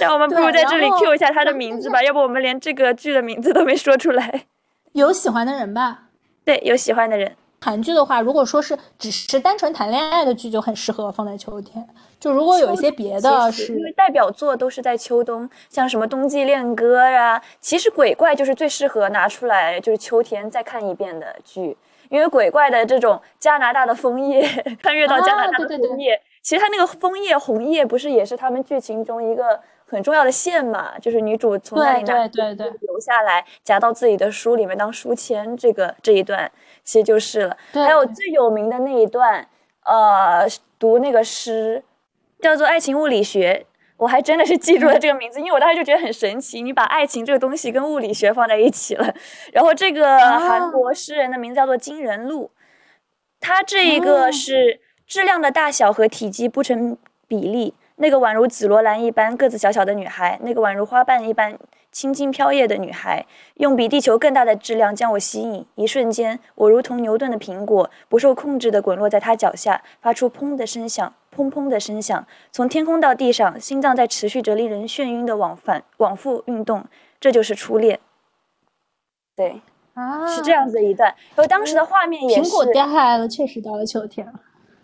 [0.00, 4.44] 那我们不如在这里 Q 一下他的名字吧，要不我们连这个剧的名字都没说出来。
[4.92, 6.04] 有喜欢的人吧？
[6.44, 7.36] 对，有喜欢的人。
[7.60, 11.84] 韩剧的话，如果说是只是单纯谈恋爱的剧，就很适合放在秋天。
[12.20, 21.76] 就如果有一些别的，是因为代表作都是在秋冬，像什么《冬季恋歌》啊，其实鬼怪就是最适合拿出来就是秋天再看一遍的剧，
[22.08, 24.42] 因为鬼怪的这种加拿大的枫叶，
[24.80, 29.60] 穿越到加拿大的枫叶，其实它那个枫叶红叶不是也是他们剧情中一个。
[29.88, 36.50] 很重要的线嘛，就是女主从那里拿对对留下来，夹到自己的书里面当书签，这个这一段
[36.84, 37.56] 其实就是了。
[37.72, 39.48] 还有最有名的那一段，
[39.84, 40.46] 呃，
[40.78, 41.82] 读那个诗，
[42.40, 43.64] 叫做《爱情物理学》，
[43.96, 49.14] 我还真的是记住了这个名字，因为我当时就觉得很神奇，你把爱情这个东西跟物理学放在一起了。
[49.52, 52.50] 然后这个韩国诗人的名字叫做金仁禄，
[53.40, 57.72] 他这一个是质量的大小和体积不成比例。
[57.98, 61.58] 那个宛如紫罗兰一般个子小小的女孩，那个宛如花瓣一般
[61.90, 65.66] 轻轻飘曳的女孩，用比地球更大的质量将我吸引。
[65.74, 72.26] 一瞬间，我如同牛顿的苹果，不受控制地滚落在他脚下，发出砰的声响，砰砰的声响。
[72.52, 76.84] 从天空到地上，心脏在持续着令人眩晕的往返往复运动。
[77.20, 77.98] 这就是初恋。
[79.34, 79.60] 对，
[79.94, 81.12] 啊，是这样子一段。
[81.34, 84.34] 然后当时的画面也是苹果掉下来了，确实到了秋天了。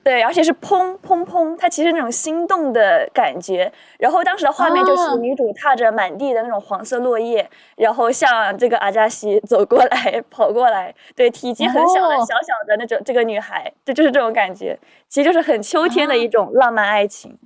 [0.05, 3.72] 对，而且是砰砰砰，它其实那种心动的感觉。
[3.98, 10.94] 然后当时的画面就是女主踏着满地的那种黄色落叶，然后向这个阿加西走过来，跑过来。
[11.16, 14.78] 对，体积很小的小小的那种这个女孩，这就是这种感觉，
[15.09, 17.36] 其实就是很秋天的一种浪漫爱情。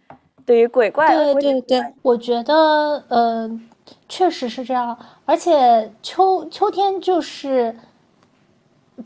[0.45, 3.61] 对于鬼怪，对对对，我觉得呃，
[4.09, 4.99] 确实是这样。
[5.27, 7.77] 而且秋秋天就是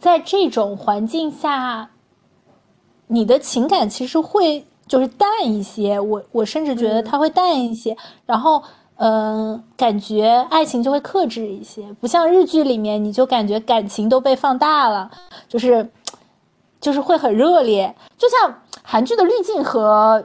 [0.00, 1.90] 在这种环境下，
[3.12, 6.00] 你的情感其实会就是淡一些。
[6.00, 7.96] 我我甚至觉得它会淡一些。
[8.26, 8.62] 然后
[8.96, 15.10] 嗯，感觉爱情就会克制一些，不像日剧里面，你就感觉感情都被放大了，
[15.48, 15.88] 就是
[16.80, 17.94] 就是会很热烈。
[18.16, 20.24] 就像韩剧的滤镜和。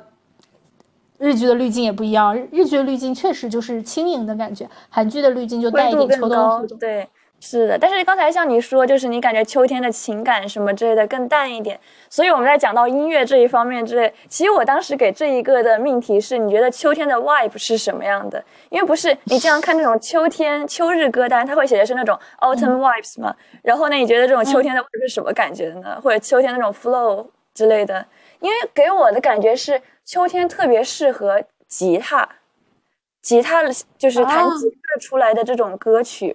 [1.19, 7.09] 日剧的滤镜也不一样，日剧的滤镜确实就是轻盈的感觉，韩剧的滤镜就带一点秋冬对，
[7.39, 7.77] 是的。
[7.77, 11.79] 但是刚才像你说，就是你感觉秋天的情感什么之类的更淡一点。
[12.09, 18.43] 所以我们在讲到音乐这一方面之类，其实我当时给这一个的命题是：你觉得秋天的 vibe 是什么样的？
[18.69, 23.35] 因为不是你经常看那种秋天秋日歌单，它会写的是那种 autumn vibes 嘛。
[23.61, 25.99] 然后呢，你觉得这种秋天的 vibe 是什么感觉的呢？
[26.01, 28.05] 或者秋天那种 flow 之类的？
[28.39, 29.81] 因为给我的感觉是。
[30.07, 32.25] 秋天特别适合吉他，
[33.21, 33.61] 吉他
[33.97, 36.33] 就是弹吉他出来的这种歌曲，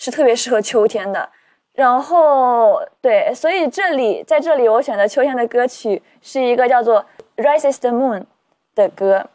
[0.00, 1.28] 是特别适合秋天的。
[1.74, 7.04] 然后对，所以这里在这里我选的秋天的歌曲是一个叫做
[7.44, 8.20] 《Rises the Moon》
[8.74, 9.28] 的歌。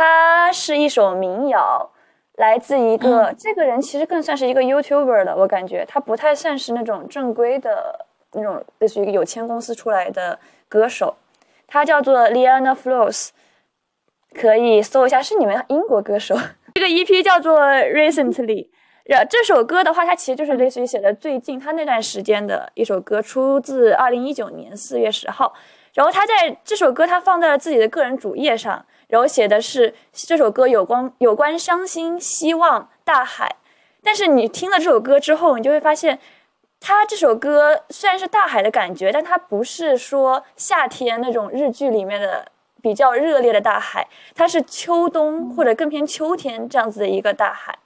[0.00, 1.90] 它是一首民谣，
[2.38, 10.38] 来自一个这个人其实更算是一个 YouTuber 的，我感觉他不太算是那种正规的那种类似于一个有签公司出来的
[10.70, 11.14] 歌手，
[11.66, 13.28] 他叫做 Liana Flows，
[14.34, 16.34] 可以搜一下，是你们英国歌手。
[16.74, 18.68] 这个 EP 叫做 Recently，
[19.04, 25.52] 然这首歌的话，它其实就是类似于写的最近他那段时间的一首歌，出自二零一九年四月十号。
[25.92, 28.82] 然后他在这首歌，他放在了自己的个人主页上。
[29.10, 33.56] 然后写的是这首歌有关有关伤心、希望、大海。
[34.02, 36.18] 但是你听了这首歌之后，你就会发现，
[36.80, 42.50] 他这首歌虽然是大海的感觉，但它不是说夏天那种日剧里面的
[42.80, 47.78] 比较热烈的大海，它是秋冬或者更偏秋天这样子的一个大海。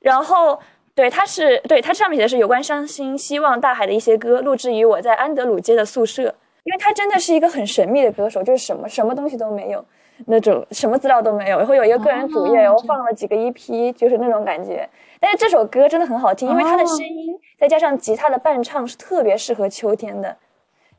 [0.00, 0.58] 然后，
[0.94, 6.34] 对，它是对它上面写的是有关伤心、希望、大海的一些歌，录制于我在安德鲁街的宿舍。
[6.64, 9.84] 因为他真的是一个很神秘的歌手，就是什么什么东西都没有。
[10.26, 14.88] 那种什么资料都没有，然后有一个个人主页，然后放了几个 EP，就是那种感觉。
[15.20, 20.36] 但是这首歌真的很好听，因为它的声音再加上吉他的伴唱，是特别适合秋天的。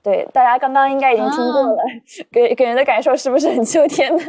[0.02, 1.78] 对，大家刚刚应该已经听过了，
[2.32, 4.24] 给给人的感受是不是很秋天的？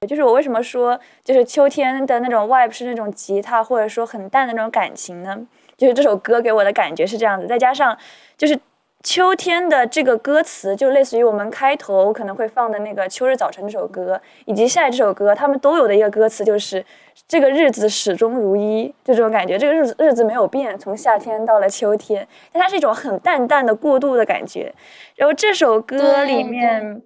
[0.06, 5.38] 就是我为什么说就是秋天的那种 vibe 是那种吉他，或者说很淡的那种感情呢？
[5.76, 7.96] 就是这首歌给我的感觉是这样子，再加上
[8.36, 8.58] 就是。
[9.06, 16.84] 秋天的这个歌词就类似于我们开头可能会放的那个《秋日早晨》这首歌，以及下来这首歌，他们都有的一个歌词就是
[17.28, 24.74] “这个日子始终如一”，就这种感觉，这个日子日子没有变，从夏天到了秋天，但它是一种很淡淡的过渡的感觉。
[25.14, 27.00] 然后这首歌里面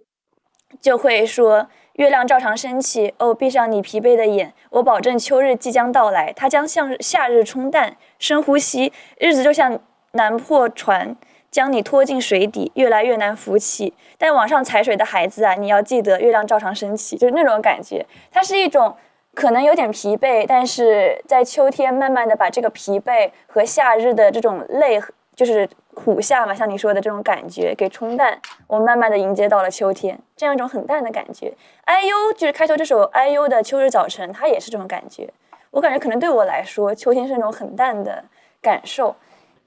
[0.81, 7.95] 就会说：“月亮照常升起，哦，闭上你疲惫的眼，我保证秋日即将到来，它将向夏日冲淡。
[8.19, 9.79] 深呼吸，日子就像
[10.13, 11.15] 南破船。”
[11.51, 13.93] 将你拖进水底，越来越难浮起。
[14.17, 18.05] 但往上踩水的孩子啊，你要记得，月亮照常升起，就是那种感觉。
[18.31, 18.95] 它是一种
[19.35, 25.01] 可能有点疲惫，但是在秋天慢慢的把这个疲惫和夏日的这种累，
[25.35, 28.39] 就是苦夏嘛，像你说的这种感觉给冲淡。
[28.67, 31.53] 我慢慢的迎接到了秋天，这样一种很淡的感觉。
[31.87, 35.29] IU 就是开头这首 IU 的秋日早晨，它也是这种感觉。
[35.71, 38.23] 我感觉可能对我来说，秋天是那种很淡的
[38.61, 39.17] 感受。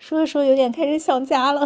[0.03, 1.61] 说着说有点开始想家了，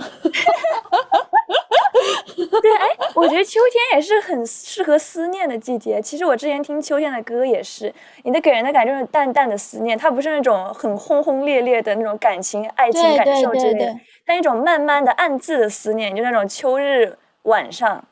[2.61, 2.85] 对，哎，
[3.15, 5.99] 我觉得秋天也是很适合思念的季节。
[5.99, 7.91] 其实我之前听秋天的歌也是，
[8.23, 18.05] 你的给人的感觉是淡淡的思念，它不是那种很轰轰烈烈的那种感情、爱情感受之类的，它一种慢慢的暗自的思念，就那种秋日晚上，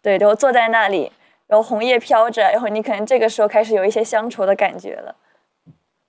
[0.00, 1.12] 对，然后坐在那里，
[1.46, 5.14] 然后红叶飘着，然后你可能这个时候开始有一些乡愁的感觉了。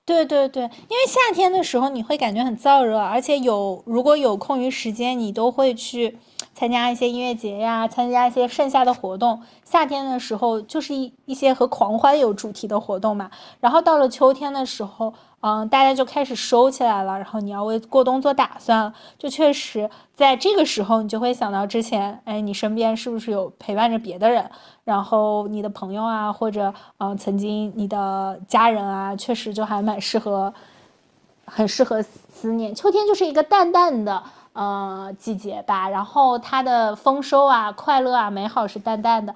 [0.10, 6.18] 对对对，因为夏天的时候你会感觉很燥热，而且有如果有空余时间，你都会去
[6.56, 9.40] 参加一些音乐节呀，参加一些盛夏的活动。
[9.64, 13.30] 夏天的时候就是一一些和狂欢有主题的活动嘛。
[13.60, 24.50] 然后到了秋天的时候，嗯，大家就开始收起来了，然后你要为过冬做打算，就确实在这个时候，你就会想到之前，哎，你身边是不是有陪伴着别的人，
[24.90, 30.52] 然后你的朋友啊，或者嗯，曾经你的家人啊，确实就还蛮适合，
[31.46, 32.74] 很适合思念。
[32.74, 34.24] 秋天就是一个淡淡的
[34.54, 39.36] 呃季节吧，然后它的丰收啊、快乐啊、美好是淡淡的，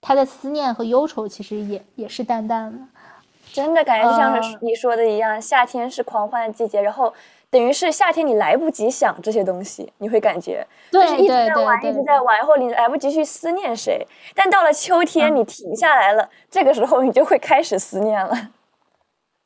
[0.00, 2.78] 它的思念和忧愁其实也也是淡淡的。
[3.52, 7.12] 真的感觉就像是你说的一样，夏天是狂欢的季节，然后
[7.54, 14.04] 等于是夏天你来不及想这些东西，你会感觉对一直在玩，一直在玩，然后你来不及去思念谁。
[14.34, 18.50] 但到了秋天，你停下来了，这个时候你就会开始思念了。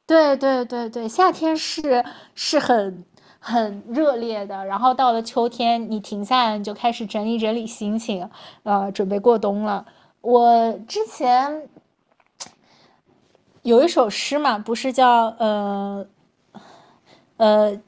[0.06, 2.02] 对对对对，夏天是
[2.34, 3.04] 是很
[3.38, 8.30] 很热烈的，然后到了秋天，你停下来，你就开始整理整理心情，
[8.62, 9.84] 呃，准备过冬了。
[10.22, 11.68] 我之前。
[13.62, 16.06] 有一首诗嘛，不是叫呃
[17.36, 17.78] 呃，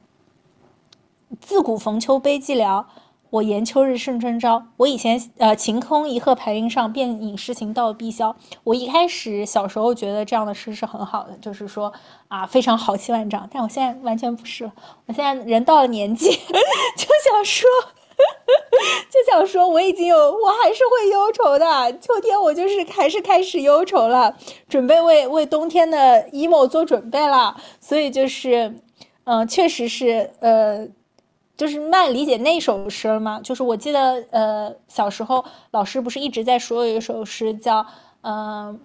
[1.41, 2.85] 自古逢秋悲寂寥，
[3.31, 4.63] 我言秋日胜春朝。
[4.77, 8.33] 我以前呃，晴空一鹤排云上，便引诗情到碧霄。
[8.63, 11.91] 我一开始小时候觉得这样的诗是很好的，就是说
[12.27, 13.49] 啊，非常豪气万丈。
[13.51, 14.71] 但我现在完全不是了，
[15.07, 16.29] 我现在人到了年纪，
[16.95, 17.67] 就想说。
[19.09, 21.97] 就想说，我已经有，我还是会忧愁的。
[21.97, 24.37] 秋天我就是还是开始忧愁了，
[24.69, 25.97] 准备为为冬天的
[26.31, 27.59] emo 做准备了。
[27.79, 28.75] 所以就是，
[29.23, 30.87] 嗯，确实是，呃，
[31.61, 33.39] 就是慢理解那首诗了吗？
[33.43, 37.85] 就是我记得，呃，小时候老师不是一直在说有一首诗叫，
[38.21, 38.79] 嗯，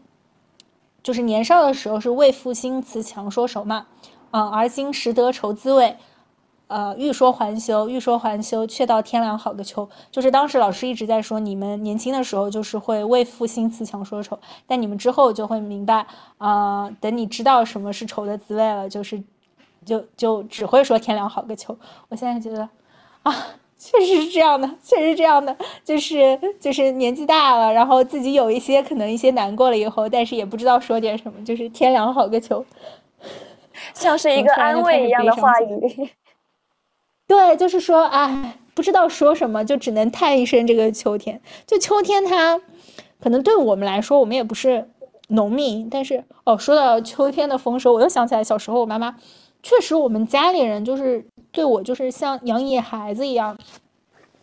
[1.03, 3.87] 就是年少的时候是为赋新词强说愁嘛，
[4.31, 5.97] 嗯，而今识得愁滋味。
[6.67, 9.89] 呃，欲说还休，欲说还休，却道天凉好个秋。
[10.11, 16.07] 就是当时老师一直在说，你们年轻的时候就是会为赋新词强说愁，但你们之后就会明白，
[16.37, 19.25] 啊，等你知道什么是愁的滋味了，就是，
[19.87, 21.75] 就就只会说天凉好个秋。
[22.09, 22.69] 我现在觉得，
[23.23, 23.33] 啊，
[23.79, 32.65] 确实是这样的，确实是这样的，就是就是年纪大了，然后自己有一些可能一些难过了以后，但是也不知道说点什么，就是天凉好个秋，
[33.95, 36.11] 像是一个安慰一样的话语。
[37.29, 41.41] 对，就是说，哎，不知道说什么，就只能叹一声这个秋天。
[41.67, 42.61] 就秋天，它
[43.21, 44.89] 可能对我们来说，我们也不是
[45.29, 49.17] 农民，但是哦，说到秋天的丰收，我又想起来小时候，我妈妈
[49.69, 53.59] 确实，我们家里人就是对我就是像养野孩子一样。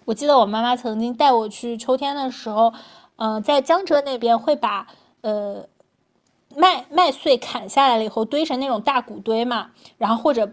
[0.03, 2.74] 我记得我妈妈曾经带我去秋天的时候，
[3.15, 4.86] 嗯，在江浙那边会把
[5.21, 5.65] 呃
[6.53, 10.51] 麦麦穗砍下来了以后堆成那种大谷堆嘛，然后或者。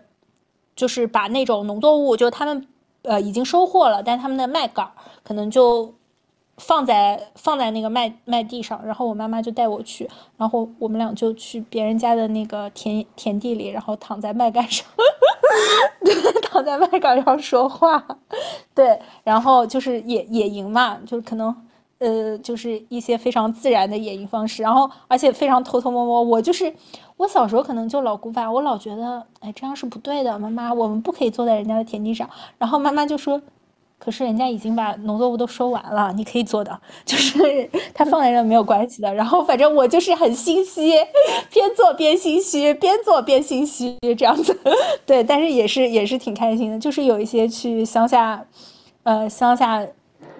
[0.76, 2.66] 就是把那种农作物，就他们
[3.02, 4.90] 呃已经收获了，但他们的麦秆
[5.22, 5.92] 可能就
[6.60, 14.86] 放在放在那个麦麦地上，然后我妈妈就带我去，然后我们俩就去别人家的那个田田地里，然后躺在麦秆上，
[16.42, 18.04] 躺在麦秆上说话，
[18.74, 21.54] 对，然后就是野野营嘛，就可能。
[22.00, 26.22] 呃，就是一些非常自然的野营方式，然后而且非常偷偷摸摸。
[26.22, 26.74] 我就是
[27.18, 30.38] 我小时候可能就老古板，我老觉得哎这样是不对的。
[30.38, 32.26] 妈妈，我们不可以坐在人家的田地上。
[32.56, 33.42] 然后妈妈就说，
[34.00, 36.76] 可是人家已经把农作物都收完了， 你可以做的，
[37.06, 39.14] 就是他放在那没有关系的。
[39.14, 40.90] 然后反正我就是很心虚，
[41.52, 44.58] 边做边心虚，边做边心虚这样子。
[45.06, 48.44] 对，但是也是也是挺开心的，就是有一些去乡下，
[49.04, 49.86] 呃乡下。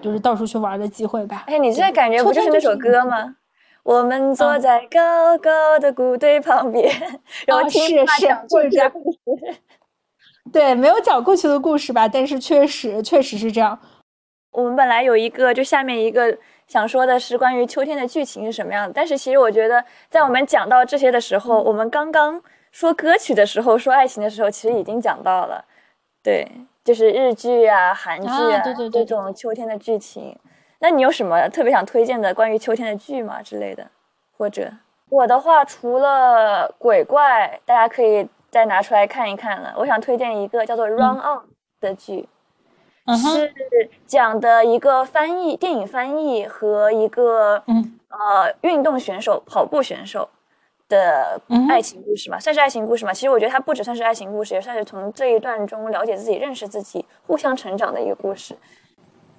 [0.01, 1.43] 就是到处去玩的机会吧。
[1.45, 3.35] 哎，你这感觉不就是那首歌吗？
[3.83, 6.91] 我们坐在高高的谷堆旁边，
[7.45, 8.91] 然后听是是就是这样。
[10.51, 13.77] 对，没有讲过去的故事吧，但是确实确实是这样。
[14.51, 16.37] 我们本来有一个，就下面一个
[16.67, 18.93] 想说的是关于秋天的剧情是什么样的。
[18.93, 25.65] 但是其实我觉得，在我们讲到这些的时候，我们刚刚说歌曲的时候，说爱情的时候，其实已经讲到了。
[26.23, 26.47] 对。
[26.83, 28.59] 就是日剧啊、韩剧啊
[28.91, 30.35] 这种秋天的剧情，
[30.79, 33.87] 那你有什么特别想推荐的关于秋天的剧吗之类的？
[34.35, 34.67] 或者
[35.09, 39.73] 我的话，除了鬼怪，大家可以再拿出来看一看了。
[39.77, 41.39] 我想推荐一个叫做《Run On》
[41.79, 42.27] 的剧，
[43.07, 43.51] 是
[44.05, 50.29] 讲的一个翻译电影翻译和一个嗯呃运动选手跑步选手。
[50.91, 51.39] 的
[51.69, 53.13] 爱情故事嘛，算是爱情故事嘛。
[53.13, 58.57] 其实我觉得它不只算是爱情故事，也算是从这一段中了解自己、认识自己、互相成长的一个故事。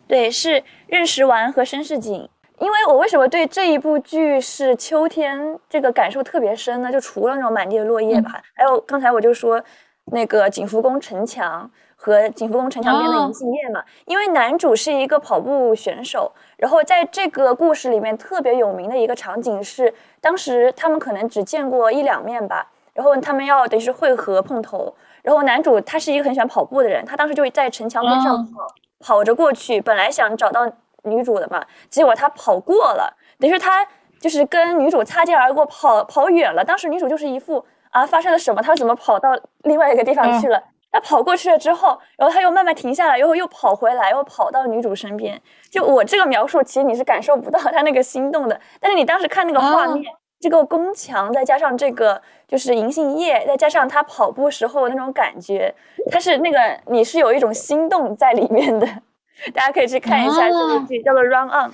[0.09, 2.27] 对，是认识完和绅士景。
[2.59, 6.93] 因为我为什么对这一部剧是秋天这个感受特别深呢？
[6.93, 9.63] 就除了那种满地的落叶吧，还有刚才我就说
[10.07, 11.71] 那个景福宫城墙。
[12.05, 24.93] 和景福宫城墙边的银杏叶嘛，因为男主是一个跑步选手，然后在这个故事里面特别有名的一个场景是，当时他们可能只见过一两面吧，然后他们要等于是汇合碰头，
[25.23, 28.67] 然后男主他是一个很喜欢跑步的人，他当时就在城墙边上跑，
[28.99, 30.69] 跑着过去，本来想找到
[31.03, 33.87] 女主的嘛，结果他跑过了，等于是他
[34.21, 36.65] 就是跟女主擦肩而过，跑跑远了。
[36.65, 40.63] 当时女主就是一副啊发生了什么，他怎么跑到另外一个地方去了？
[40.93, 45.41] 他跑过去了之后，然后他又慢慢停下来，然后又跑回来，又跑到女主身边。
[45.71, 48.61] 就我这个描述，其实你是感受不到他那个心动的。
[48.79, 50.05] 但是你当时看那个画面，
[50.39, 55.75] 这个宫墙，再加上这个就是银杏叶，再加上他跑步时候那种感觉，
[56.11, 58.87] 他是那个你是有一种心动在里面的。
[59.55, 61.71] 大家可以去看一下这部剧，叫做《Run On》。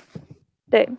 [0.71, 0.89] 对。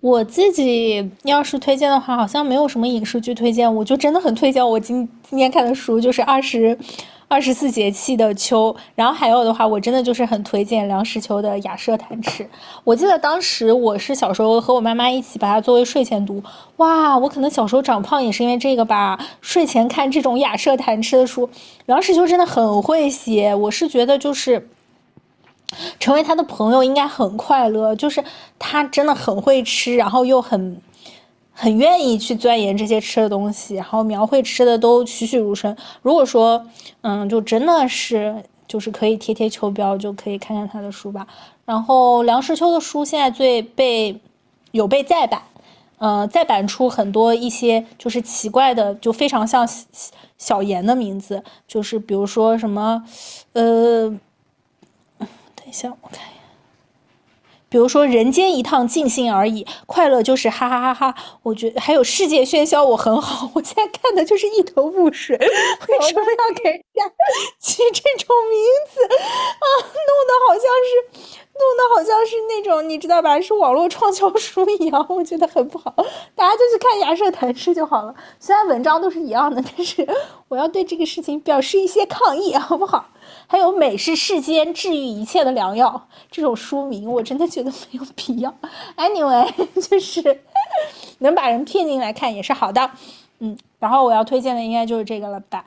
[0.00, 6.78] 我自己要是推荐的话，好像没有什么影视剧推荐，我就真的很推荐我今今天看的书，就是二十
[7.26, 8.76] 二十四节气的秋。
[8.94, 12.44] 然后还有的话，我真的就是很推荐梁实秋的《雅舍谈吃》。
[12.84, 16.42] 我记得当时我是小时候和我妈妈一起把它作为睡前读，
[16.76, 19.18] 哇，我可能小时候长胖也是因为这个吧。
[19.40, 21.48] 睡前看这种雅舍谈吃的书，
[21.86, 24.68] 梁实秋真的很会写，我是觉得就是。
[25.98, 28.22] 成为他的朋友应该很快乐，就是
[28.58, 30.80] 他真的很会吃，然后又很
[31.52, 35.76] 很愿意去钻研这些吃的东西，然后描绘吃的都栩栩如生。
[36.02, 36.66] 如果说，
[37.02, 41.26] 嗯，就真的是就是可以贴贴秋膘，就可以看看他的书吧。
[41.64, 44.20] 然后梁实秋的书现在最被
[44.72, 45.42] 有被再版，
[45.98, 49.66] 呃，再版出很多一些就是奇怪的，就非常像
[50.36, 53.04] 小严的名字，就是比如说什么，
[53.52, 54.18] 呃。
[55.72, 56.40] 行，我看一下。
[57.68, 61.14] 比如说“人间一趟尽兴而已，快乐就是哈哈哈哈”。
[61.42, 63.50] 我觉得还有“世界喧嚣，我很好”。
[63.56, 67.02] 我现在看的就是一头雾水， 为什么要给人家
[67.58, 68.60] 起这种名
[68.92, 69.66] 字 啊？
[69.82, 73.40] 弄得好像是，弄得好像是那种你知道吧？
[73.40, 75.92] 是网络畅销书一样，我觉得很不好。
[76.36, 78.14] 大家就去看《牙舍谈诗》就好了。
[78.38, 80.06] 虽然文章都是一样的，但是
[80.46, 83.08] 我要对这个事情表示一些抗议，好不好？
[83.46, 88.52] 还有美是世间治愈一切的良药，这种书名我真的觉得没有必要。
[88.96, 89.50] Anyway，
[89.88, 90.40] 就是
[91.18, 92.90] 能把人骗进来看也是好的，
[93.38, 93.56] 嗯。
[93.78, 95.64] 然后我要推荐的应该就是这个了吧。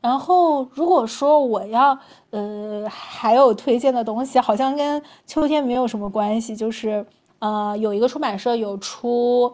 [0.00, 1.98] 然后如果说我要
[2.30, 7.06] 呃还有推荐的东西，好像跟秋天没有什么关系，就是
[7.38, 9.52] 呃有一个出版社有出，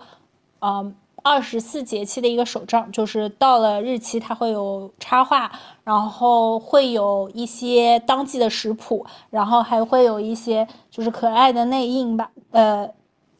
[0.60, 0.94] 嗯。
[1.22, 5.50] 二十四节气的一个手账，就是到了日期，它会有插画，
[5.84, 12.88] 然后会有一些当季的食谱，然后还会有一些就是可爱的内印吧，呃，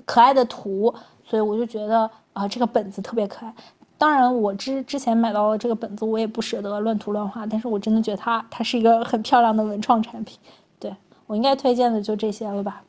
[0.05, 3.55] 可爱的图，所以我就觉得啊，这个本子特别可爱。
[3.97, 10.39] 当然，我之之前买到了这个本子，我也不舍得乱涂乱画，但是我真的觉得它它是一个很漂亮的文创产品。
[10.78, 12.83] 对我应该推荐的就这些了吧？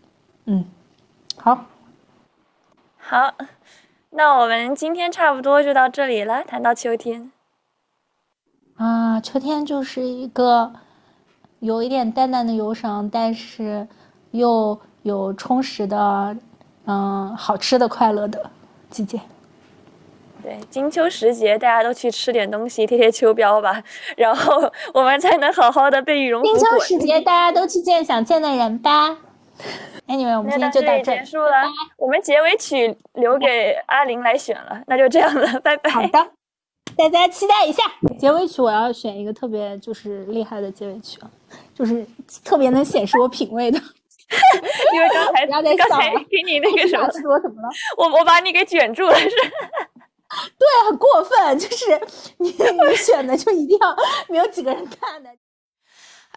[0.46, 0.66] 嗯，
[1.36, 1.66] 好，
[2.98, 3.34] 好。
[4.14, 6.43] 那我们今天差不多就到这里了。
[6.43, 7.32] 谈到秋天，
[8.76, 10.74] 啊，秋天就是一个
[11.59, 13.88] 有一点淡淡的忧伤，但是
[14.32, 16.36] 又有充实的，
[16.86, 18.51] 嗯，好吃的快乐的
[18.89, 19.22] 季节。
[20.43, 23.82] 对，金秋时节，大家都去吃点东西，贴贴秋膘吧，
[24.18, 26.47] 然后我们才能好好的被羽绒服。
[26.47, 29.18] 金秋时节，大家都去见想见的人吧。
[30.07, 31.64] Anyway，我们今天就到这结束了。
[31.97, 35.89] 我们结尾曲留给阿玲来选了，那就这样了，拜拜。
[35.89, 36.32] 好的，
[36.97, 37.84] 大家期待一下
[38.20, 38.62] 结尾曲。
[38.62, 41.20] 我要选一个特别就是厉害的结尾曲，
[41.74, 42.05] 就是
[42.43, 43.80] 特别能显示我品味的。
[44.93, 47.70] 因为刚才刚才给你那个什么说什么了？
[47.97, 49.30] 我我把你给卷住了，是？
[50.57, 51.99] 对，很过分，就是
[52.38, 53.95] 你你选的就一定要
[54.30, 55.30] 没有几个人看的。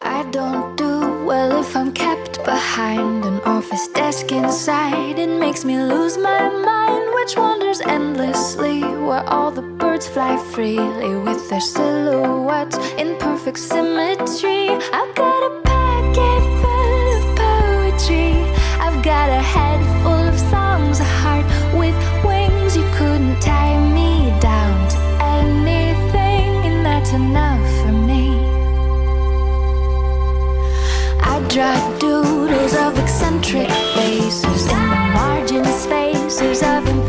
[0.01, 5.19] I don't do well if I'm kept behind an office desk inside.
[5.19, 11.17] It makes me lose my mind, which wanders endlessly where all the birds fly freely
[11.17, 14.69] with their silhouettes in perfect symmetry.
[14.99, 18.33] I've got a pocket full of poetry.
[18.85, 20.14] I've got a head full
[31.55, 37.04] draw doodles of eccentric faces in the margin spaces of